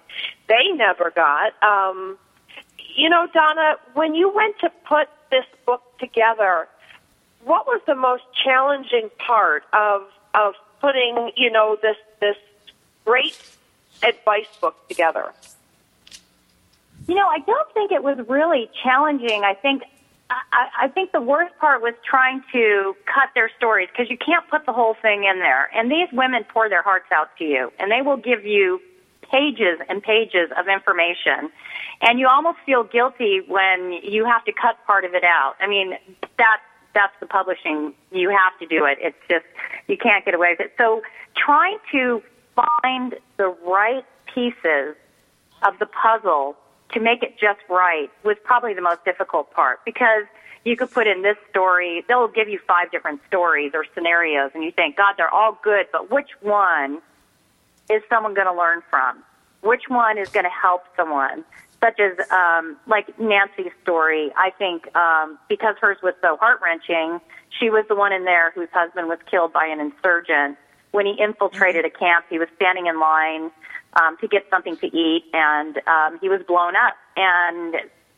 [0.50, 1.54] They Never Got.
[1.64, 2.18] Um,
[2.96, 6.68] you know, Donna, when you went to put this book together,
[7.44, 12.38] what was the most challenging part of of putting, you know, this this
[13.06, 13.38] great
[14.04, 15.32] advice book together?
[17.08, 19.44] You know, I don't think it was really challenging.
[19.44, 19.84] I think
[20.30, 24.48] I, I think the worst part was trying to cut their stories because you can't
[24.50, 25.70] put the whole thing in there.
[25.76, 28.80] And these women pour their hearts out to you, and they will give you
[29.32, 31.50] pages and pages of information.
[32.02, 35.56] And you almost feel guilty when you have to cut part of it out.
[35.60, 35.94] I mean,
[36.38, 36.58] that
[36.94, 37.94] that's the publishing.
[38.12, 38.98] You have to do it.
[39.00, 39.46] It's just
[39.88, 40.74] you can't get away with it.
[40.78, 41.02] So
[41.38, 42.22] trying to
[42.56, 44.96] find the right pieces
[45.64, 46.58] of the puzzle
[46.94, 50.26] to make it just right was probably the most difficult part because
[50.64, 54.64] you could put in this story, they'll give you five different stories or scenarios and
[54.64, 57.02] you think, God, they're all good, but which one
[57.90, 59.24] is someone going to learn from?
[59.62, 61.44] Which one is going to help someone?
[61.80, 67.20] Such as um, like Nancy's story, I think um, because hers was so heart wrenching,
[67.60, 70.58] she was the one in there whose husband was killed by an insurgent.
[70.92, 73.50] When he infiltrated a camp, he was standing in line
[74.00, 76.96] um, to get something to eat, and um, he was blown up.
[77.16, 77.76] And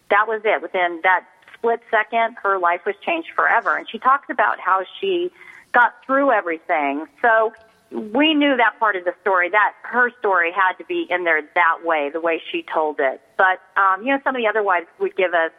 [0.09, 0.61] that was it.
[0.61, 3.75] Within that split second, her life was changed forever.
[3.77, 5.31] And she talks about how she
[5.71, 7.05] got through everything.
[7.21, 7.53] So
[7.93, 11.41] we knew that part of the story, that her story had to be in there
[11.53, 13.21] that way, the way she told it.
[13.37, 15.51] But, um, you know, some of the other wives would give us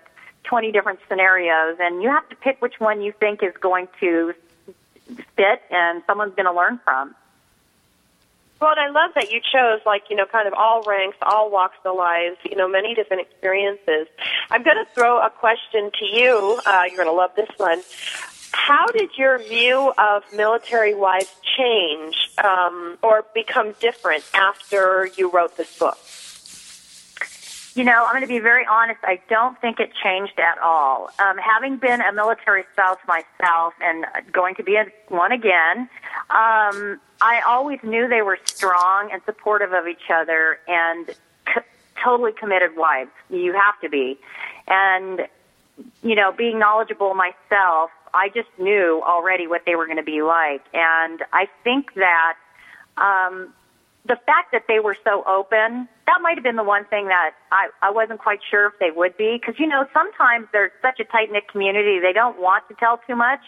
[0.44, 4.34] 20 different scenarios, and you have to pick which one you think is going to
[5.36, 7.14] fit and someone's going to learn from.
[8.60, 11.50] Well, and I love that you chose, like, you know, kind of all ranks, all
[11.50, 14.06] walks of lives, you know, many different experiences.
[14.50, 16.60] I'm going to throw a question to you.
[16.64, 17.82] Uh, you're going to love this one.
[18.54, 25.56] How did your view of military wives change um, or become different after you wrote
[25.56, 25.98] this book?
[27.74, 29.00] You know, I'm going to be very honest.
[29.02, 31.10] I don't think it changed at all.
[31.18, 35.90] Um, having been a military spouse myself and going to be a, one again,
[36.30, 41.60] um, I always knew they were strong and supportive of each other and c-
[42.02, 43.10] totally committed wives.
[43.28, 44.16] You have to be.
[44.68, 45.26] And,
[46.04, 50.22] you know, being knowledgeable myself, I just knew already what they were going to be
[50.22, 50.62] like.
[50.72, 52.36] And I think that
[52.96, 53.52] um,
[54.06, 57.32] the fact that they were so open, that might have been the one thing that
[57.50, 59.36] I, I wasn't quite sure if they would be.
[59.40, 63.00] Because, you know, sometimes they're such a tight knit community, they don't want to tell
[63.06, 63.40] too much.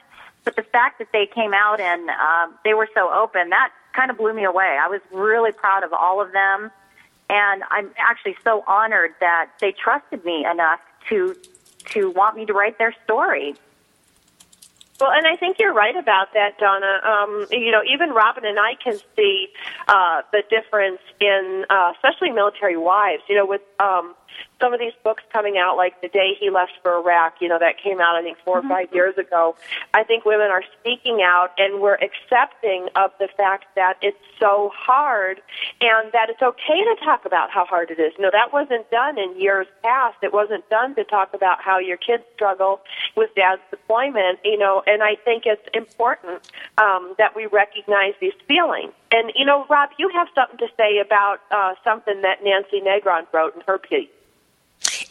[0.44, 4.10] But the fact that they came out and um, they were so open, that kind
[4.10, 4.78] of blew me away.
[4.80, 6.70] I was really proud of all of them.
[7.28, 11.36] And I'm actually so honored that they trusted me enough to
[11.86, 13.54] to want me to write their story.
[15.00, 17.00] Well, and I think you're right about that, Donna.
[17.04, 19.48] Um, you know, even Robin and I can see
[19.88, 23.22] uh, the difference in, uh, especially military wives.
[23.28, 24.14] You know, with um,
[24.60, 27.58] some of these books coming out, like The Day He Left for Iraq, you know,
[27.58, 28.66] that came out, I think, 4 mm-hmm.
[28.66, 29.56] or five years ago.
[29.92, 34.70] I think women are speaking out and we're accepting of the fact that it's so
[34.74, 35.40] hard
[35.80, 38.12] and that it's okay to talk about how hard it is.
[38.18, 40.16] Know, that wasn't done in years past.
[40.22, 42.80] It wasn't done to talk about how your kids struggle
[43.16, 48.34] with dad's deployment, you know, and I think it's important um, that we recognize these
[48.48, 48.92] feelings.
[49.10, 53.26] And, you know, Rob, you have something to say about uh, something that Nancy Negron
[53.32, 54.08] wrote in her piece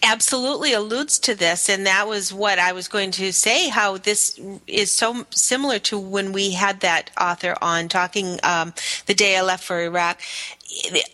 [0.04, 3.70] absolutely alludes to this, and that was what I was going to say.
[3.70, 8.74] How this is so similar to when we had that author on talking um,
[9.06, 10.22] the day I left for Iraq.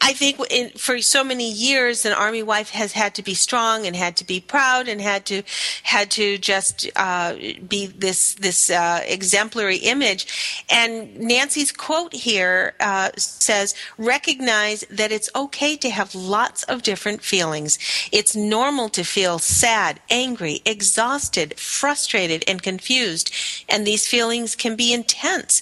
[0.02, 3.86] I think in, for so many years, an army wife has had to be strong
[3.86, 5.44] and had to be proud and had to
[5.84, 7.36] had to just uh,
[7.68, 10.64] be this this uh, exemplary image.
[10.70, 17.22] And Nancy's quote here uh, says, "Recognize that it's okay to have lots of different
[17.22, 17.78] feelings.
[18.12, 23.32] It's normal to feel sad, angry, exhausted, frustrated, and confused,
[23.70, 25.62] and these feelings can be intense."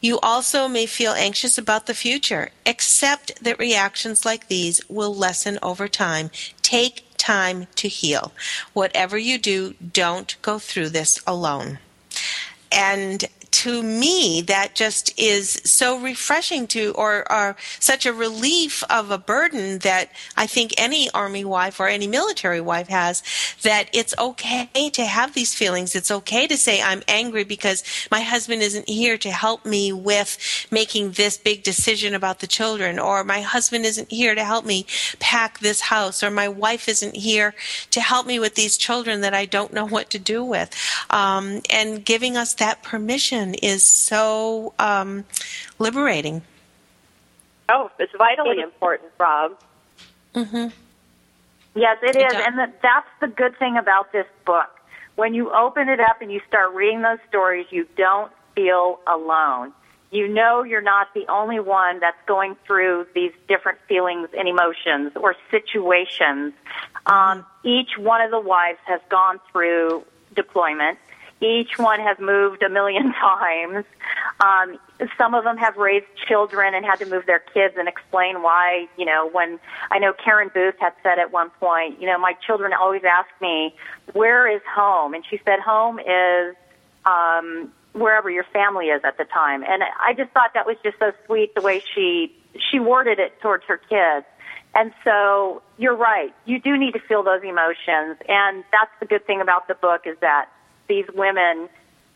[0.00, 2.50] You also may feel anxious about the future.
[2.64, 6.30] Accept that reactions like these will lessen over time.
[6.62, 8.32] Take time to heal.
[8.72, 11.78] Whatever you do, don't go through this alone.
[12.70, 13.24] And
[13.56, 19.78] to me, that just is so refreshing to, or, such a relief of a burden
[19.78, 23.22] that I think any army wife or any military wife has
[23.62, 25.94] that it's okay to have these feelings.
[25.94, 30.66] It's okay to say, I'm angry because my husband isn't here to help me with
[30.70, 34.84] making this big decision about the children, or my husband isn't here to help me
[35.18, 37.54] pack this house, or my wife isn't here
[37.90, 40.74] to help me with these children that I don't know what to do with.
[41.08, 45.24] Um, and giving us that permission is so um,
[45.78, 46.42] liberating.
[47.68, 49.58] Oh, it's vitally important, Rob.
[50.34, 50.68] Mm-hmm.
[51.74, 54.70] Yes, it is, and the, that's the good thing about this book.
[55.16, 59.72] When you open it up and you start reading those stories, you don't feel alone.
[60.10, 65.12] You know you're not the only one that's going through these different feelings and emotions
[65.16, 66.54] or situations.
[67.06, 70.98] Um, each one of the wives has gone through deployment
[71.40, 73.84] each one has moved a million times.
[74.40, 74.78] Um,
[75.18, 78.88] some of them have raised children and had to move their kids and explain why,
[78.96, 79.58] you know, when
[79.90, 83.28] I know Karen Booth had said at one point, you know, my children always ask
[83.40, 83.74] me,
[84.12, 85.14] where is home?
[85.14, 86.56] And she said, home is,
[87.04, 89.62] um, wherever your family is at the time.
[89.62, 92.34] And I just thought that was just so sweet the way she,
[92.70, 94.26] she worded it towards her kids.
[94.74, 96.34] And so you're right.
[96.44, 98.18] You do need to feel those emotions.
[98.28, 100.50] And that's the good thing about the book is that
[100.88, 101.68] these women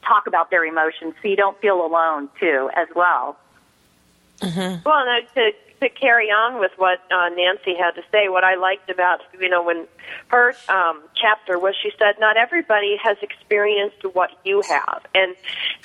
[0.07, 3.37] talk about their emotions so you don't feel alone too as well.
[4.41, 4.83] Mm-hmm.
[4.85, 8.55] Well, and to to carry on with what uh, Nancy had to say, what I
[8.55, 9.87] liked about you know when
[10.29, 15.35] her um, chapter was she said not everybody has experienced what you have, and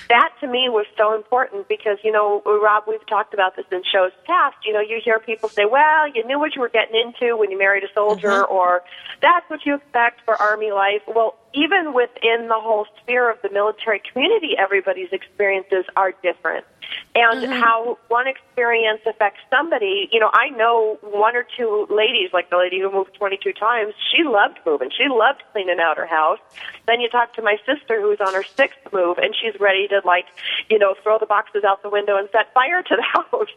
[0.09, 3.81] that to me was so important because you know Rob, we've talked about this in
[3.91, 4.57] shows past.
[4.65, 7.51] You know, you hear people say, "Well, you knew what you were getting into when
[7.51, 8.53] you married a soldier," mm-hmm.
[8.53, 8.83] or
[9.21, 13.49] "That's what you expect for army life." Well, even within the whole sphere of the
[13.49, 16.65] military community, everybody's experiences are different.
[17.15, 17.61] And mm-hmm.
[17.61, 22.57] how one experience affects somebody, you know, I know one or two ladies, like the
[22.57, 24.89] lady who moved 22 times, she loved moving.
[24.89, 26.39] She loved cleaning out her house.
[26.87, 30.01] Then you talk to my sister who's on her sixth move and she's ready to
[30.03, 30.25] like,
[30.69, 33.49] you know, throw the boxes out the window and set fire to the house.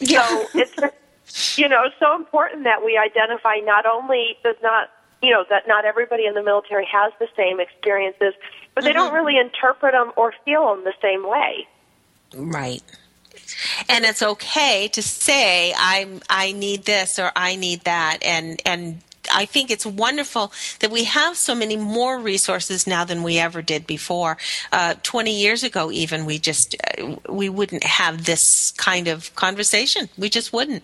[0.00, 0.26] Yeah.
[0.26, 4.90] So it's, you know, so important that we identify not only does not
[5.22, 8.34] you know that not everybody in the military has the same experiences,
[8.74, 8.98] but they mm-hmm.
[8.98, 11.66] don't really interpret them or feel them the same way.
[12.36, 12.82] Right.
[13.88, 19.02] And it's okay to say I I need this or I need that and and
[19.32, 23.62] I think it's wonderful that we have so many more resources now than we ever
[23.62, 24.36] did before.
[24.72, 30.08] Uh, Twenty years ago, even we just uh, we wouldn't have this kind of conversation.
[30.18, 30.82] We just wouldn't.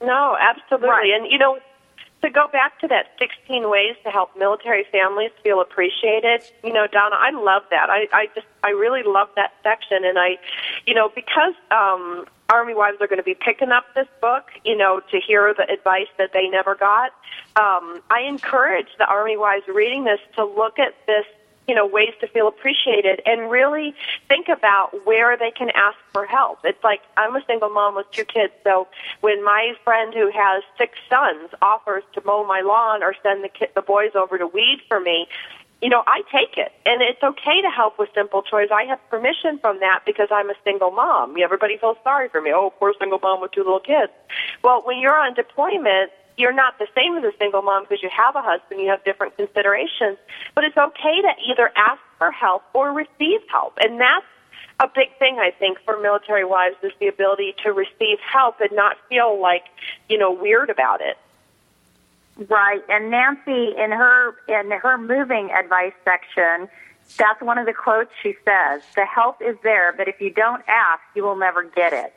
[0.00, 0.88] No, absolutely.
[0.88, 1.10] Right.
[1.14, 1.58] And you know,
[2.26, 6.86] to go back to that 16 ways to help military families feel appreciated, you know,
[6.86, 7.88] Donna, I love that.
[7.88, 10.04] I, I just, I really love that section.
[10.04, 10.38] And I,
[10.86, 14.76] you know, because, um, Army wives are going to be picking up this book, you
[14.76, 17.10] know, to hear the advice that they never got.
[17.56, 21.26] Um, I encourage the Army wives reading this to look at this
[21.68, 23.94] you know, ways to feel appreciated and really
[24.28, 26.60] think about where they can ask for help.
[26.64, 28.88] It's like I'm a single mom with two kids, so
[29.20, 33.48] when my friend who has six sons offers to mow my lawn or send the
[33.48, 35.26] kid, the boys over to weed for me,
[35.82, 36.72] you know, I take it.
[36.86, 38.70] And it's okay to help with simple chores.
[38.72, 41.36] I have permission from that because I'm a single mom.
[41.38, 42.52] Everybody feels sorry for me.
[42.54, 44.12] Oh, poor single mom with two little kids.
[44.64, 48.10] Well, when you're on deployment, you're not the same as a single mom because you
[48.14, 50.18] have a husband, you have different considerations.
[50.54, 53.78] But it's okay to either ask for help or receive help.
[53.80, 54.26] And that's
[54.78, 58.70] a big thing, I think, for military wives is the ability to receive help and
[58.72, 59.64] not feel like,
[60.08, 61.16] you know, weird about it.
[62.50, 62.82] Right.
[62.90, 66.68] And Nancy in her in her moving advice section,
[67.16, 68.82] that's one of the quotes she says.
[68.94, 72.12] The help is there, but if you don't ask, you will never get it.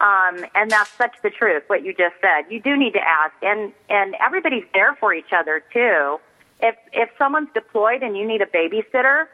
[0.00, 2.50] Um, and that's such the truth, what you just said.
[2.50, 6.20] You do need to ask, and and everybody's there for each other too.
[6.60, 9.26] If if someone's deployed and you need a babysitter,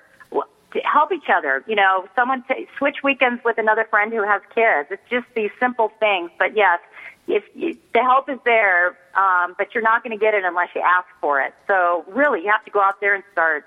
[0.83, 1.63] help each other.
[1.67, 4.89] You know, someone t- switch weekends with another friend who has kids.
[4.91, 6.31] It's just these simple things.
[6.39, 6.81] But yes,
[7.29, 10.71] if you, the help is there, um, but you're not going to get it unless
[10.75, 11.55] you ask for it.
[11.67, 13.67] So really, you have to go out there and start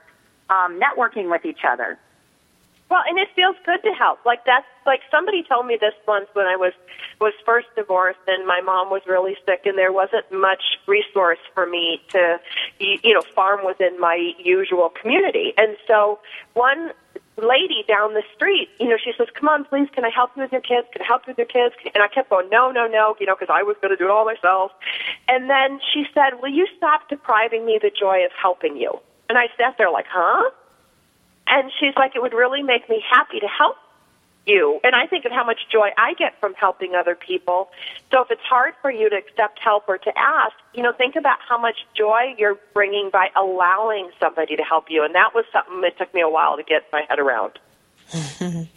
[0.50, 1.98] um, networking with each other.
[2.90, 4.26] Well, and it feels good to help.
[4.26, 6.72] Like that's like somebody told me this once when I was
[7.20, 11.66] was first divorced and my mom was really sick and there wasn't much resource for
[11.66, 12.40] me to
[12.80, 15.54] you know farm within my usual community.
[15.58, 16.20] And so
[16.54, 16.92] one
[17.36, 20.44] lady down the street, you know, she says, "Come on, please, can I help you
[20.44, 20.88] with your kids?
[20.94, 23.26] Can I help you with your kids?" And I kept going, "No, no, no," you
[23.26, 24.72] know, because I was going to do it all myself.
[25.28, 29.38] And then she said, "Will you stop depriving me the joy of helping you?" And
[29.38, 30.52] I sat there like, "Huh?"
[31.48, 33.78] And she's like, "It would really make me happy to help
[34.48, 34.80] you.
[34.84, 37.70] And I think of how much joy I get from helping other people.
[38.12, 41.16] So if it's hard for you to accept help or to ask, you know, think
[41.16, 45.04] about how much joy you're bringing by allowing somebody to help you.
[45.04, 47.60] And that was something that took me a while to get my head around.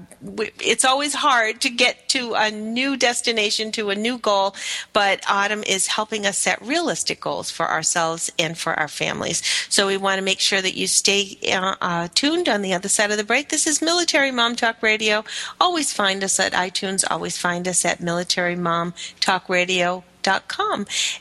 [0.59, 4.55] it's always hard to get to a new destination, to a new goal,
[4.93, 9.41] but Autumn is helping us set realistic goals for ourselves and for our families.
[9.69, 12.73] So we want to make sure that you stay uh, uh, tuned tuned on the
[12.73, 13.47] other side of the break.
[13.47, 15.23] This is Military Mom Talk Radio.
[15.61, 17.05] Always find us at iTunes.
[17.09, 20.03] Always find us at Military Mom Talk Radio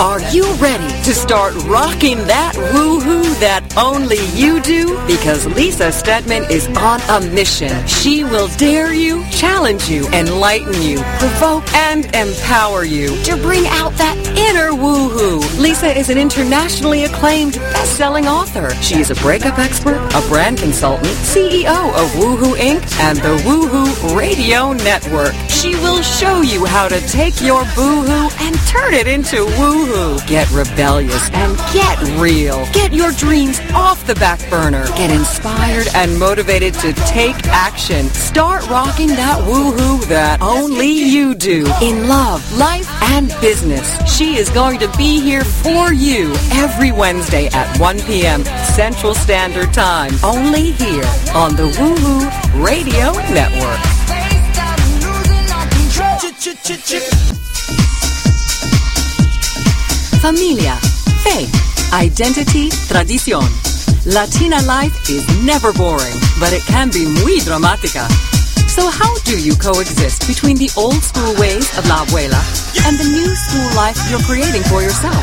[0.00, 4.98] Are you ready to start rocking that woohoo that only you do?
[5.06, 7.86] Because Lisa Steadman is on a mission.
[7.86, 13.92] She will dare you, challenge you, enlighten you, provoke, and empower you to bring out
[13.94, 15.40] that inner woohoo.
[15.60, 18.74] Lisa is an internationally acclaimed best-selling author.
[18.82, 22.82] She is a breakup expert, a brand consultant, CEO of Woohoo Inc.
[23.00, 25.34] and the Woohoo Radio Network.
[25.64, 30.50] She will show you how to take your boohoo and turn it into woohoo Get
[30.50, 32.66] rebellious and get real.
[32.74, 34.84] Get your dreams off the back burner.
[34.88, 38.08] Get inspired and motivated to take action.
[38.08, 43.88] Start rocking that woohoo that only you do in love, life, and business.
[44.14, 48.44] She is going to be here for you every Wednesday at 1 p.m.
[48.74, 50.12] Central Standard Time.
[50.22, 54.03] Only here on the Woohoo Radio Network.
[60.22, 60.76] Familia,
[61.22, 61.52] faith,
[61.92, 63.44] identity, tradición.
[64.06, 68.08] Latina life is never boring, but it can be muy dramática.
[68.66, 72.40] So how do you coexist between the old school ways of la abuela
[72.88, 75.20] and the new school life you're creating for yourself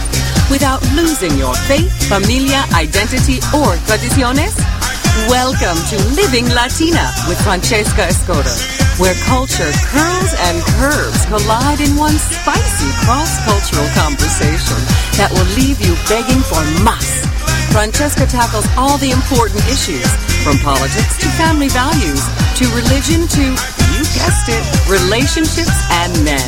[0.52, 4.54] without losing your faith, familia, identity, or tradiciones?
[5.12, 8.48] Welcome to Living Latina with Francesca Escoto,
[8.96, 14.80] where culture curls and curves collide in one spicy cross-cultural conversation
[15.20, 17.28] that will leave you begging for mas.
[17.76, 20.08] Francesca tackles all the important issues,
[20.48, 22.24] from politics to family values
[22.56, 23.52] to religion to,
[23.92, 26.48] you guessed it, relationships and men.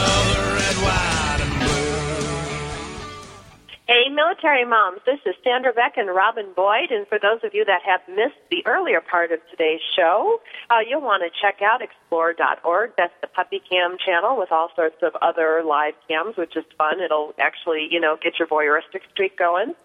[4.41, 6.89] Military moms, this is Sandra Beck and Robin Boyd.
[6.89, 10.39] And for those of you that have missed the earlier part of today's show,
[10.69, 12.91] uh, you'll want to check out explore.org.
[12.97, 17.01] That's the puppy cam channel with all sorts of other live cams, which is fun.
[17.01, 19.75] It'll actually, you know, get your voyeuristic streak going.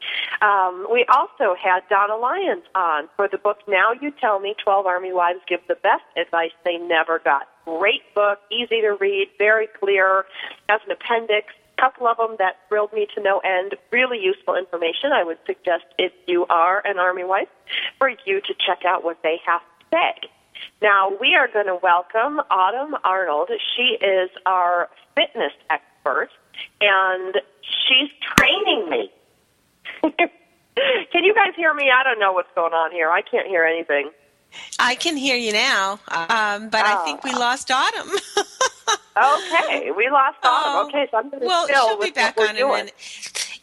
[0.41, 4.87] Um, we also had Donna Lyons on for the book Now You Tell Me 12
[4.87, 7.43] Army Wives Give the Best Advice They Never Got.
[7.67, 10.25] Great book, easy to read, very clear,
[10.69, 13.75] has an appendix couple of them that thrilled me to no end.
[13.91, 15.13] Really useful information.
[15.13, 17.49] I would suggest if you are an Army wife
[17.99, 20.29] for you to check out what they have to say.
[20.83, 23.51] Now, we are going to welcome Autumn Arnold.
[23.77, 26.29] She is our fitness expert,
[26.81, 29.13] and she's training me.
[31.13, 31.91] Can you guys hear me?
[31.91, 33.11] I don't know what's going on here.
[33.11, 34.11] I can't hear anything.
[34.79, 38.11] I can hear you now, um, but I think we lost Autumn.
[38.89, 40.45] okay, we lost Autumn.
[40.45, 42.95] Oh, okay, so I'm going to well, she'll be back on in a minute.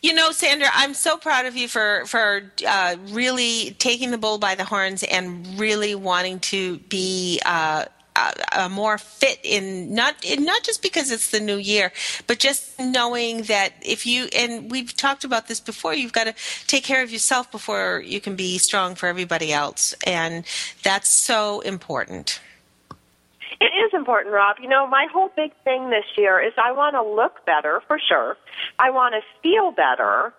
[0.01, 4.37] You know, Sandra, I'm so proud of you for for uh, really taking the bull
[4.37, 7.41] by the horns and really wanting to be.
[7.45, 11.91] Uh, uh, uh, more fit in not in, not just because it's the new year,
[12.27, 16.35] but just knowing that if you and we've talked about this before, you've got to
[16.67, 20.45] take care of yourself before you can be strong for everybody else, and
[20.83, 22.39] that's so important.
[23.63, 24.57] It is important, Rob.
[24.61, 27.97] You know, my whole big thing this year is I want to look better for
[27.97, 28.35] sure.
[28.77, 30.33] I want to feel better.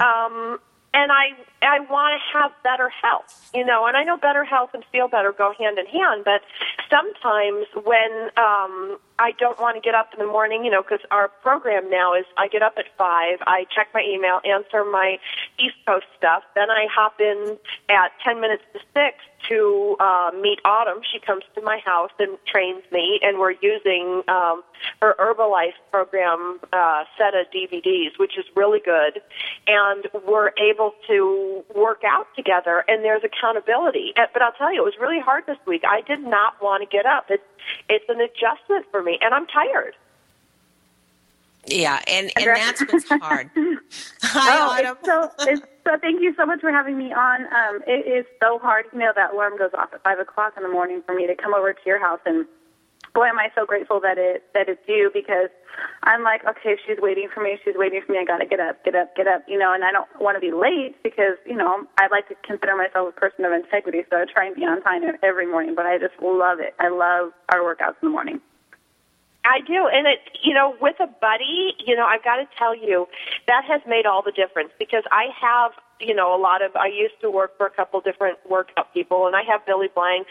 [0.00, 0.58] Um,
[0.94, 4.70] and I I want to have better health, you know, and I know better health
[4.74, 6.42] and feel better go hand in hand, but
[6.90, 11.04] sometimes when um I don't want to get up in the morning, you know, because
[11.12, 15.18] our program now is I get up at five, I check my email, answer my
[15.58, 17.56] East Coast stuff, then I hop in
[17.88, 21.02] at ten minutes to six to uh, meet Autumn.
[21.12, 24.62] She comes to my house and trains me, and we're using um,
[25.00, 29.20] her Herbalife program uh, set of DVDs, which is really good.
[29.66, 34.12] And we're able to work out together, and there's accountability.
[34.16, 35.82] But I'll tell you, it was really hard this week.
[35.86, 37.26] I did not want to get up.
[37.30, 37.42] It's
[37.88, 39.94] it's an adjustment for me, and I'm tired.
[41.66, 43.50] Yeah, and and that's what's hard.
[43.56, 43.76] oh,
[44.22, 44.90] Hi.
[44.90, 47.42] It's so, it's, so thank you so much for having me on.
[47.44, 48.86] Um, it is so hard.
[48.92, 51.34] You know, that alarm goes off at five o'clock in the morning for me to
[51.36, 52.46] come over to your house, and
[53.14, 55.50] boy, am I so grateful that it that it's you because
[56.02, 57.58] I'm like, okay, she's waiting for me.
[57.64, 58.18] She's waiting for me.
[58.18, 59.44] I got to get up, get up, get up.
[59.46, 62.34] You know, and I don't want to be late because you know I like to
[62.44, 65.74] consider myself a person of integrity, so I try and be on time every morning.
[65.74, 66.74] But I just love it.
[66.78, 68.40] I love our workouts in the morning.
[69.44, 72.74] I do, and it you know with a buddy, you know I've got to tell
[72.74, 73.06] you
[73.46, 75.72] that has made all the difference because I have
[76.02, 79.26] you know a lot of I used to work for a couple different workout people,
[79.26, 80.30] and I have Billy Blanks'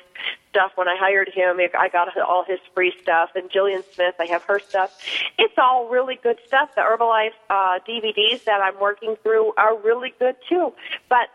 [0.50, 0.72] stuff.
[0.76, 4.44] When I hired him, I got all his free stuff, and Jillian Smith, I have
[4.44, 4.98] her stuff.
[5.38, 6.76] It's all really good stuff.
[6.76, 10.74] The Herbalife uh, DVDs that I'm working through are really good too,
[11.10, 11.30] but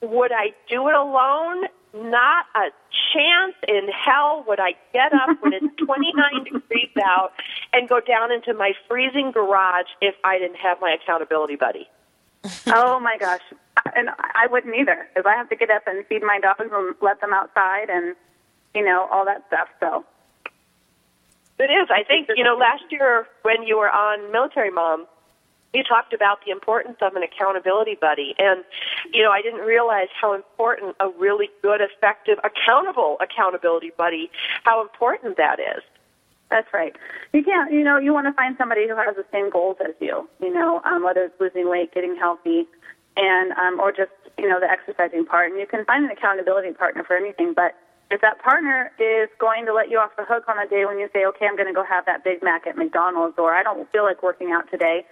[0.00, 1.64] would I do it alone?
[1.94, 2.68] Not a
[3.14, 7.32] chance in hell would I get up when it's 29 degrees out
[7.72, 11.88] and go down into my freezing garage if I didn't have my accountability buddy.
[12.66, 13.40] oh my gosh.
[13.94, 16.94] And I wouldn't either because I have to get up and feed my dogs and
[17.00, 18.14] let them outside and
[18.74, 19.68] you know all that stuff.
[19.80, 20.04] So
[21.58, 21.88] It is.
[21.90, 25.06] I think, you know, last year when you were on Military Mom,
[25.74, 28.34] you talked about the importance of an accountability buddy.
[28.38, 28.64] And,
[29.12, 34.30] you know, I didn't realize how important a really good, effective, accountable accountability buddy,
[34.64, 35.82] how important that is.
[36.50, 36.96] That's right.
[37.34, 39.94] You can't, you know, you want to find somebody who has the same goals as
[40.00, 42.66] you, you know, um, whether it's losing weight, getting healthy,
[43.18, 45.50] and, um, or just, you know, the exercising part.
[45.50, 47.74] And you can find an accountability partner for anything, but
[48.10, 50.98] if that partner is going to let you off the hook on a day when
[50.98, 53.62] you say, okay, I'm going to go have that Big Mac at McDonald's, or I
[53.62, 55.04] don't feel like working out today,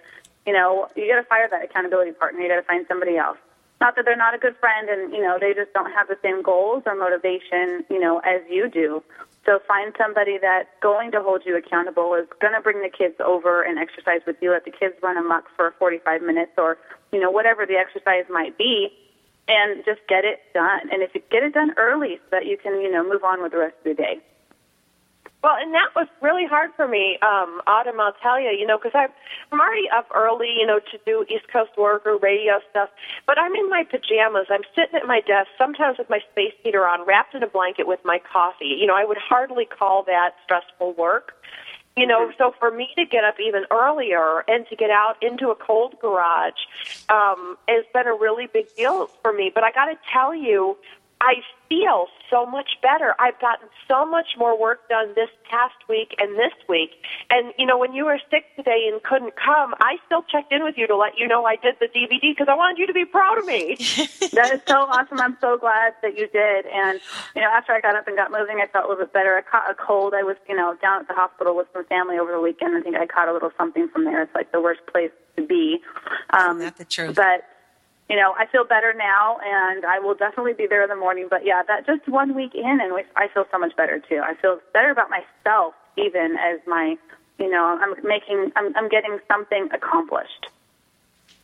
[0.47, 2.41] you know, you got to fire that accountability partner.
[2.41, 3.37] You got to find somebody else.
[3.79, 6.17] Not that they're not a good friend and, you know, they just don't have the
[6.23, 9.03] same goals or motivation, you know, as you do.
[9.47, 13.15] So find somebody that's going to hold you accountable, is going to bring the kids
[13.23, 16.77] over and exercise with you, let the kids run amok for 45 minutes or,
[17.13, 18.89] you know, whatever the exercise might be,
[19.47, 20.91] and just get it done.
[20.91, 23.41] And if you get it done early so that you can, you know, move on
[23.41, 24.19] with the rest of the day.
[25.43, 27.99] Well, and that was really hard for me, um, Autumn.
[27.99, 31.47] I'll tell you, you know, because I'm already up early, you know, to do East
[31.53, 32.89] Coast work or radio stuff.
[33.27, 34.47] But I'm in my pajamas.
[34.49, 37.87] I'm sitting at my desk, sometimes with my space heater on, wrapped in a blanket
[37.87, 38.75] with my coffee.
[38.79, 41.33] You know, I would hardly call that stressful work.
[41.95, 45.49] You know, so for me to get up even earlier and to get out into
[45.49, 46.53] a cold garage
[47.09, 49.51] um, has been a really big deal for me.
[49.53, 50.77] But I got to tell you,
[51.19, 51.35] I
[51.67, 53.15] feel so much better.
[53.19, 56.91] I've gotten so much more work done this past week and this week.
[57.29, 60.63] And, you know, when you were sick today and couldn't come, I still checked in
[60.63, 62.93] with you to let you know I did the DVD because I wanted you to
[62.93, 63.75] be proud of me.
[64.33, 65.19] that is so awesome.
[65.19, 66.65] I'm so glad that you did.
[66.67, 66.99] And,
[67.35, 69.35] you know, after I got up and got moving, I felt a little bit better.
[69.35, 70.13] I caught a cold.
[70.13, 72.75] I was, you know, down at the hospital with some family over the weekend.
[72.77, 74.21] I think I caught a little something from there.
[74.21, 75.79] It's like the worst place to be.
[76.29, 77.15] Um, Not the truth.
[77.15, 77.43] But
[78.09, 81.27] you know, I feel better now, and I will definitely be there in the morning.
[81.29, 84.21] But yeah, that just one week in, and I feel so much better too.
[84.23, 86.95] I feel better about myself, even as my,
[87.37, 90.47] you know, I'm making, I'm, I'm getting something accomplished.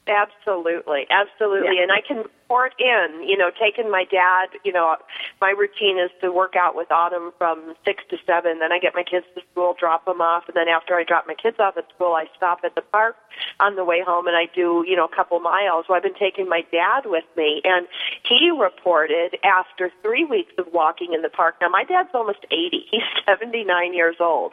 [0.07, 1.77] Absolutely, absolutely.
[1.77, 1.83] Yeah.
[1.83, 4.97] And I can report in, you know, taking my dad, you know,
[5.39, 8.59] my routine is to work out with Autumn from 6 to 7.
[8.59, 10.43] Then I get my kids to school, drop them off.
[10.47, 13.15] And then after I drop my kids off at school, I stop at the park
[13.61, 15.85] on the way home and I do, you know, a couple miles.
[15.87, 17.61] So I've been taking my dad with me.
[17.63, 17.87] And
[18.27, 21.55] he reported after three weeks of walking in the park.
[21.61, 22.87] Now, my dad's almost 80.
[22.91, 24.51] He's 79 years old.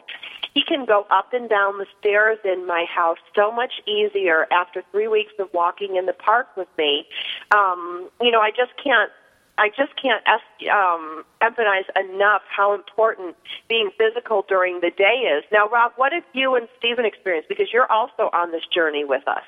[0.55, 4.83] He can go up and down the stairs in my house so much easier after
[4.91, 7.07] three weeks of walking in the park with me.
[7.55, 9.11] Um, you know, I just can't.
[9.59, 10.25] I just can't
[10.73, 13.37] um, emphasize enough how important
[13.69, 15.45] being physical during the day is.
[15.53, 17.49] Now, Rob, what have you and Stephen experienced?
[17.51, 19.43] Because you're also on this journey with us.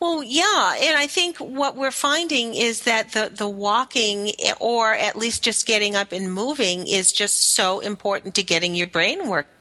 [0.00, 5.16] Well, yeah, and I think what we're finding is that the the walking or at
[5.16, 9.54] least just getting up and moving is just so important to getting your brain working.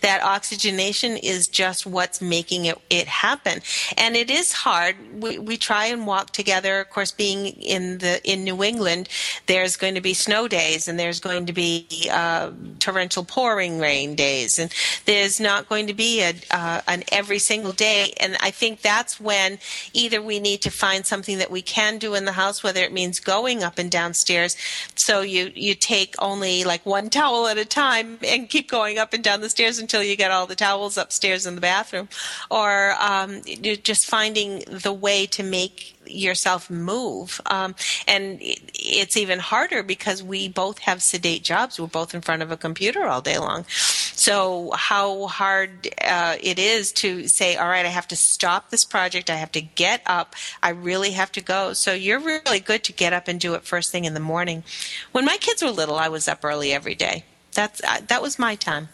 [0.00, 3.60] That oxygenation is just what's making it, it happen.
[3.96, 4.96] And it is hard.
[5.22, 6.80] We, we try and walk together.
[6.80, 9.08] Of course, being in the, in New England,
[9.46, 14.16] there's going to be snow days and there's going to be, uh, torrential pouring rain
[14.16, 14.74] days and
[15.04, 18.12] there's not going to be a, uh, an every single day.
[18.18, 19.58] And I think that's when
[19.92, 22.92] either we need to find something that we can do in the house, whether it
[22.92, 24.56] means going up and downstairs.
[24.94, 29.12] So you, you take only like one towel at a time and keep going up
[29.12, 32.08] and down the stairs until you get all the towels upstairs in the bathroom,
[32.50, 37.40] or um, you're just finding the way to make yourself move.
[37.46, 37.74] Um,
[38.06, 41.78] and it, it's even harder because we both have sedate jobs.
[41.78, 43.64] We're both in front of a computer all day long.
[43.68, 48.84] So how hard uh, it is to say, all right, I have to stop this
[48.84, 49.30] project.
[49.30, 50.34] I have to get up.
[50.62, 51.72] I really have to go.
[51.72, 54.64] So you're really good to get up and do it first thing in the morning.
[55.12, 57.24] When my kids were little, I was up early every day.
[57.52, 58.88] That's uh, that was my time.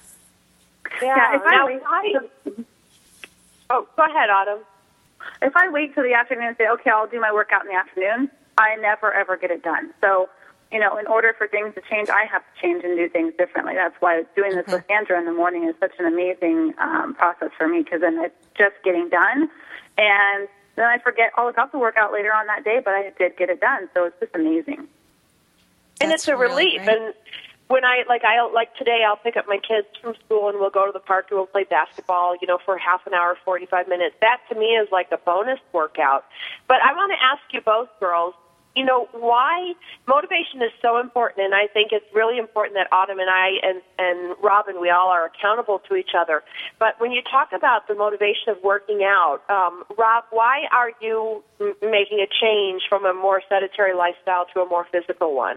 [1.01, 1.15] Yeah.
[1.17, 2.15] Yeah, if I now, wait- I,
[3.71, 4.59] oh, go ahead, Autumn.
[5.43, 7.79] If I wait till the afternoon and say, okay, I'll do my workout in the
[7.79, 9.93] afternoon, I never ever get it done.
[10.01, 10.29] So,
[10.71, 13.33] you know, in order for things to change, I have to change and do things
[13.39, 13.75] differently.
[13.75, 17.51] That's why doing this with Sandra in the morning is such an amazing um, process
[17.57, 19.49] for me because then it's just getting done.
[19.97, 23.37] And then I forget all about the workout later on that day, but I did
[23.37, 23.89] get it done.
[23.95, 24.87] So it's just amazing.
[26.01, 26.85] and it's a really relief.
[26.85, 26.99] great.
[26.99, 27.15] And
[27.71, 30.75] when I like I like today, I'll pick up my kids from school and we'll
[30.75, 32.35] go to the park and we'll play basketball.
[32.41, 34.17] You know, for half an hour, forty five minutes.
[34.21, 36.25] That to me is like a bonus workout.
[36.67, 38.35] But I want to ask you both, girls.
[38.77, 39.73] you know why
[40.07, 43.79] motivation is so important and i think it's really important that autumn and i and
[43.99, 46.43] and robin we all are accountable to each other
[46.79, 51.43] but when you talk about the motivation of working out um, rob why are you
[51.61, 55.57] m- making a change from a more sedentary lifestyle to a more physical one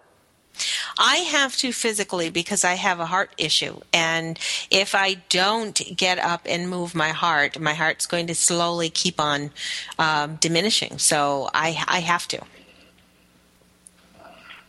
[0.98, 3.80] I have to physically because I have a heart issue.
[3.91, 4.39] And
[4.70, 9.20] if I don't get up and move my heart, my heart's going to slowly keep
[9.20, 9.52] on
[10.00, 10.98] um, diminishing.
[10.98, 12.41] So I, I have to.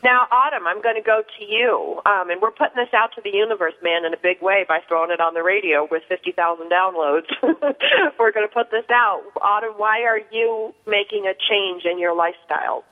[0.05, 3.23] Now, Autumn, I'm going to go to you, um, and we're putting this out to
[3.23, 6.71] the universe, man, in a big way by throwing it on the radio with 50,000
[6.71, 7.25] downloads.
[8.19, 9.23] we're going to put this out.
[9.41, 12.85] Autumn, why are you making a change in your lifestyle?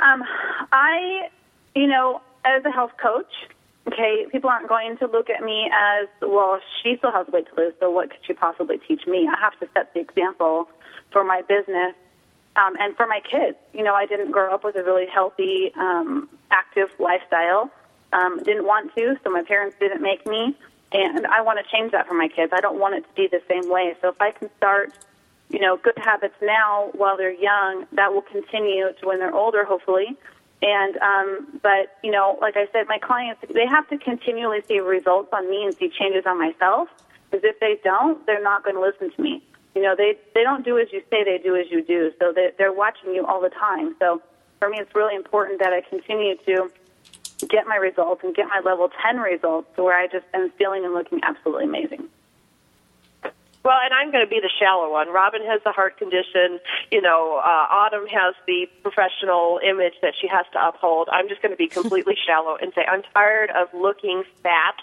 [0.00, 0.22] Um,
[0.70, 1.30] I,
[1.74, 3.32] you know, as a health coach,
[3.86, 7.60] okay, people aren't going to look at me as, well, she still has weight to
[7.60, 9.28] lose, so what could she possibly teach me?
[9.28, 10.68] I have to set the example
[11.10, 11.94] for my business
[12.56, 13.56] um, and for my kids.
[13.72, 17.70] You know, I didn't grow up with a really healthy, um, active lifestyle.
[18.12, 20.54] Um, didn't want to, so my parents didn't make me,
[20.92, 22.52] and I want to change that for my kids.
[22.54, 23.94] I don't want it to be the same way.
[24.02, 24.92] So if I can start,
[25.48, 29.64] you know, good habits now while they're young, that will continue to when they're older,
[29.64, 30.14] hopefully.
[30.62, 34.78] And um, but you know, like I said, my clients they have to continually see
[34.78, 36.88] results on me and see changes on myself.
[37.30, 39.42] Because if they don't, they're not going to listen to me.
[39.74, 42.12] You know they they don't do as you say they do as you do.
[42.20, 43.96] So they they're watching you all the time.
[43.98, 44.22] So
[44.62, 46.70] for me it's really important that i continue to
[47.48, 50.84] get my results and get my level 10 results to where i just am feeling
[50.84, 52.04] and looking absolutely amazing
[53.64, 55.12] well, and I'm going to be the shallow one.
[55.12, 56.58] Robin has the heart condition.
[56.90, 61.08] You know, uh, Autumn has the professional image that she has to uphold.
[61.12, 64.74] I'm just going to be completely shallow and say I'm tired of looking fat.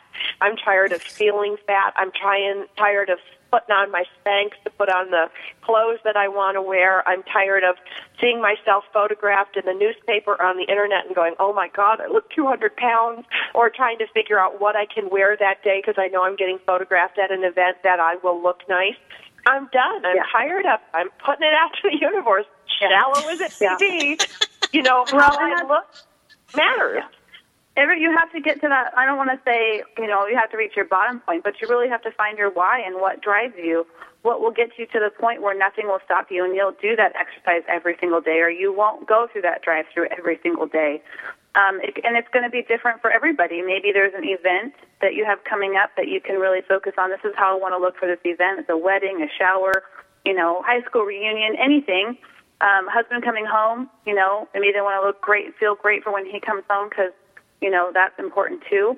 [0.41, 1.93] I'm tired of feeling fat.
[1.97, 3.19] I'm trying tired of
[3.51, 5.29] putting on my Spanx to put on the
[5.61, 7.07] clothes that I want to wear.
[7.07, 7.75] I'm tired of
[8.19, 12.01] seeing myself photographed in the newspaper or on the internet and going, oh my God,
[12.01, 15.81] I look 200 pounds, or trying to figure out what I can wear that day
[15.81, 18.97] because I know I'm getting photographed at an event that I will look nice.
[19.47, 20.05] I'm done.
[20.05, 20.23] I'm yeah.
[20.31, 20.79] tired of.
[20.93, 22.45] I'm putting it out to the universe.
[22.79, 24.19] Shallow as it may be,
[24.71, 25.85] you know, how I look
[26.55, 27.03] matters.
[27.03, 27.18] Yeah
[27.77, 30.35] ever you have to get to that i don't want to say you know you
[30.35, 32.95] have to reach your bottom point but you really have to find your why and
[32.95, 33.85] what drives you.
[34.21, 36.95] What will get you to the point where nothing will stop you and you'll do
[36.97, 40.67] that exercise every single day or you won't go through that drive through every single
[40.67, 41.01] day.
[41.55, 43.61] Um, it, and it's going to be different for everybody.
[43.61, 47.09] Maybe there's an event that you have coming up that you can really focus on.
[47.09, 49.83] This is how i want to look for this event it's a wedding a shower
[50.25, 52.17] you know high school reunion anything.
[52.61, 56.11] Um, husband coming home, you know, maybe they want to look great, feel great for
[56.11, 57.15] when he comes home because
[57.61, 58.97] you know, that's important too.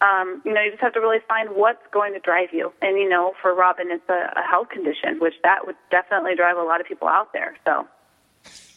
[0.00, 2.72] Um, you know, you just have to really find what's going to drive you.
[2.80, 6.56] And, you know, for Robin, it's a, a health condition, which that would definitely drive
[6.56, 7.56] a lot of people out there.
[7.64, 7.88] So.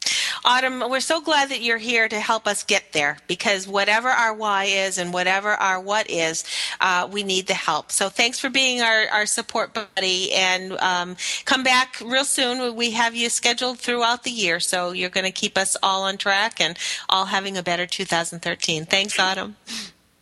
[0.44, 4.34] Autumn, we're so glad that you're here to help us get there because whatever our
[4.34, 6.44] why is and whatever our what is,
[6.80, 7.92] uh, we need the help.
[7.92, 11.16] So thanks for being our, our support buddy and um,
[11.46, 12.76] come back real soon.
[12.76, 16.18] We have you scheduled throughout the year, so you're going to keep us all on
[16.18, 16.78] track and
[17.08, 18.86] all having a better 2013.
[18.86, 19.58] Thanks, Autumn.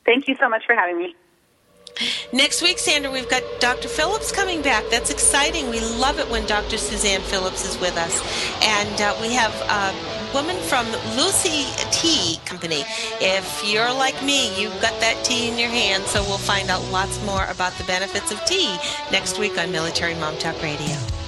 [0.05, 1.15] Thank you so much for having me.
[2.31, 3.87] Next week, Sandra, we've got Dr.
[3.87, 4.83] Phillips coming back.
[4.89, 5.69] That's exciting.
[5.69, 6.77] We love it when Dr.
[6.77, 8.21] Suzanne Phillips is with us.
[8.63, 10.85] And uh, we have a woman from
[11.17, 12.83] Lucy Tea Company.
[13.19, 16.83] If you're like me, you've got that tea in your hand, so we'll find out
[16.91, 18.77] lots more about the benefits of tea
[19.11, 21.18] next week on Military Mom Talk Radio.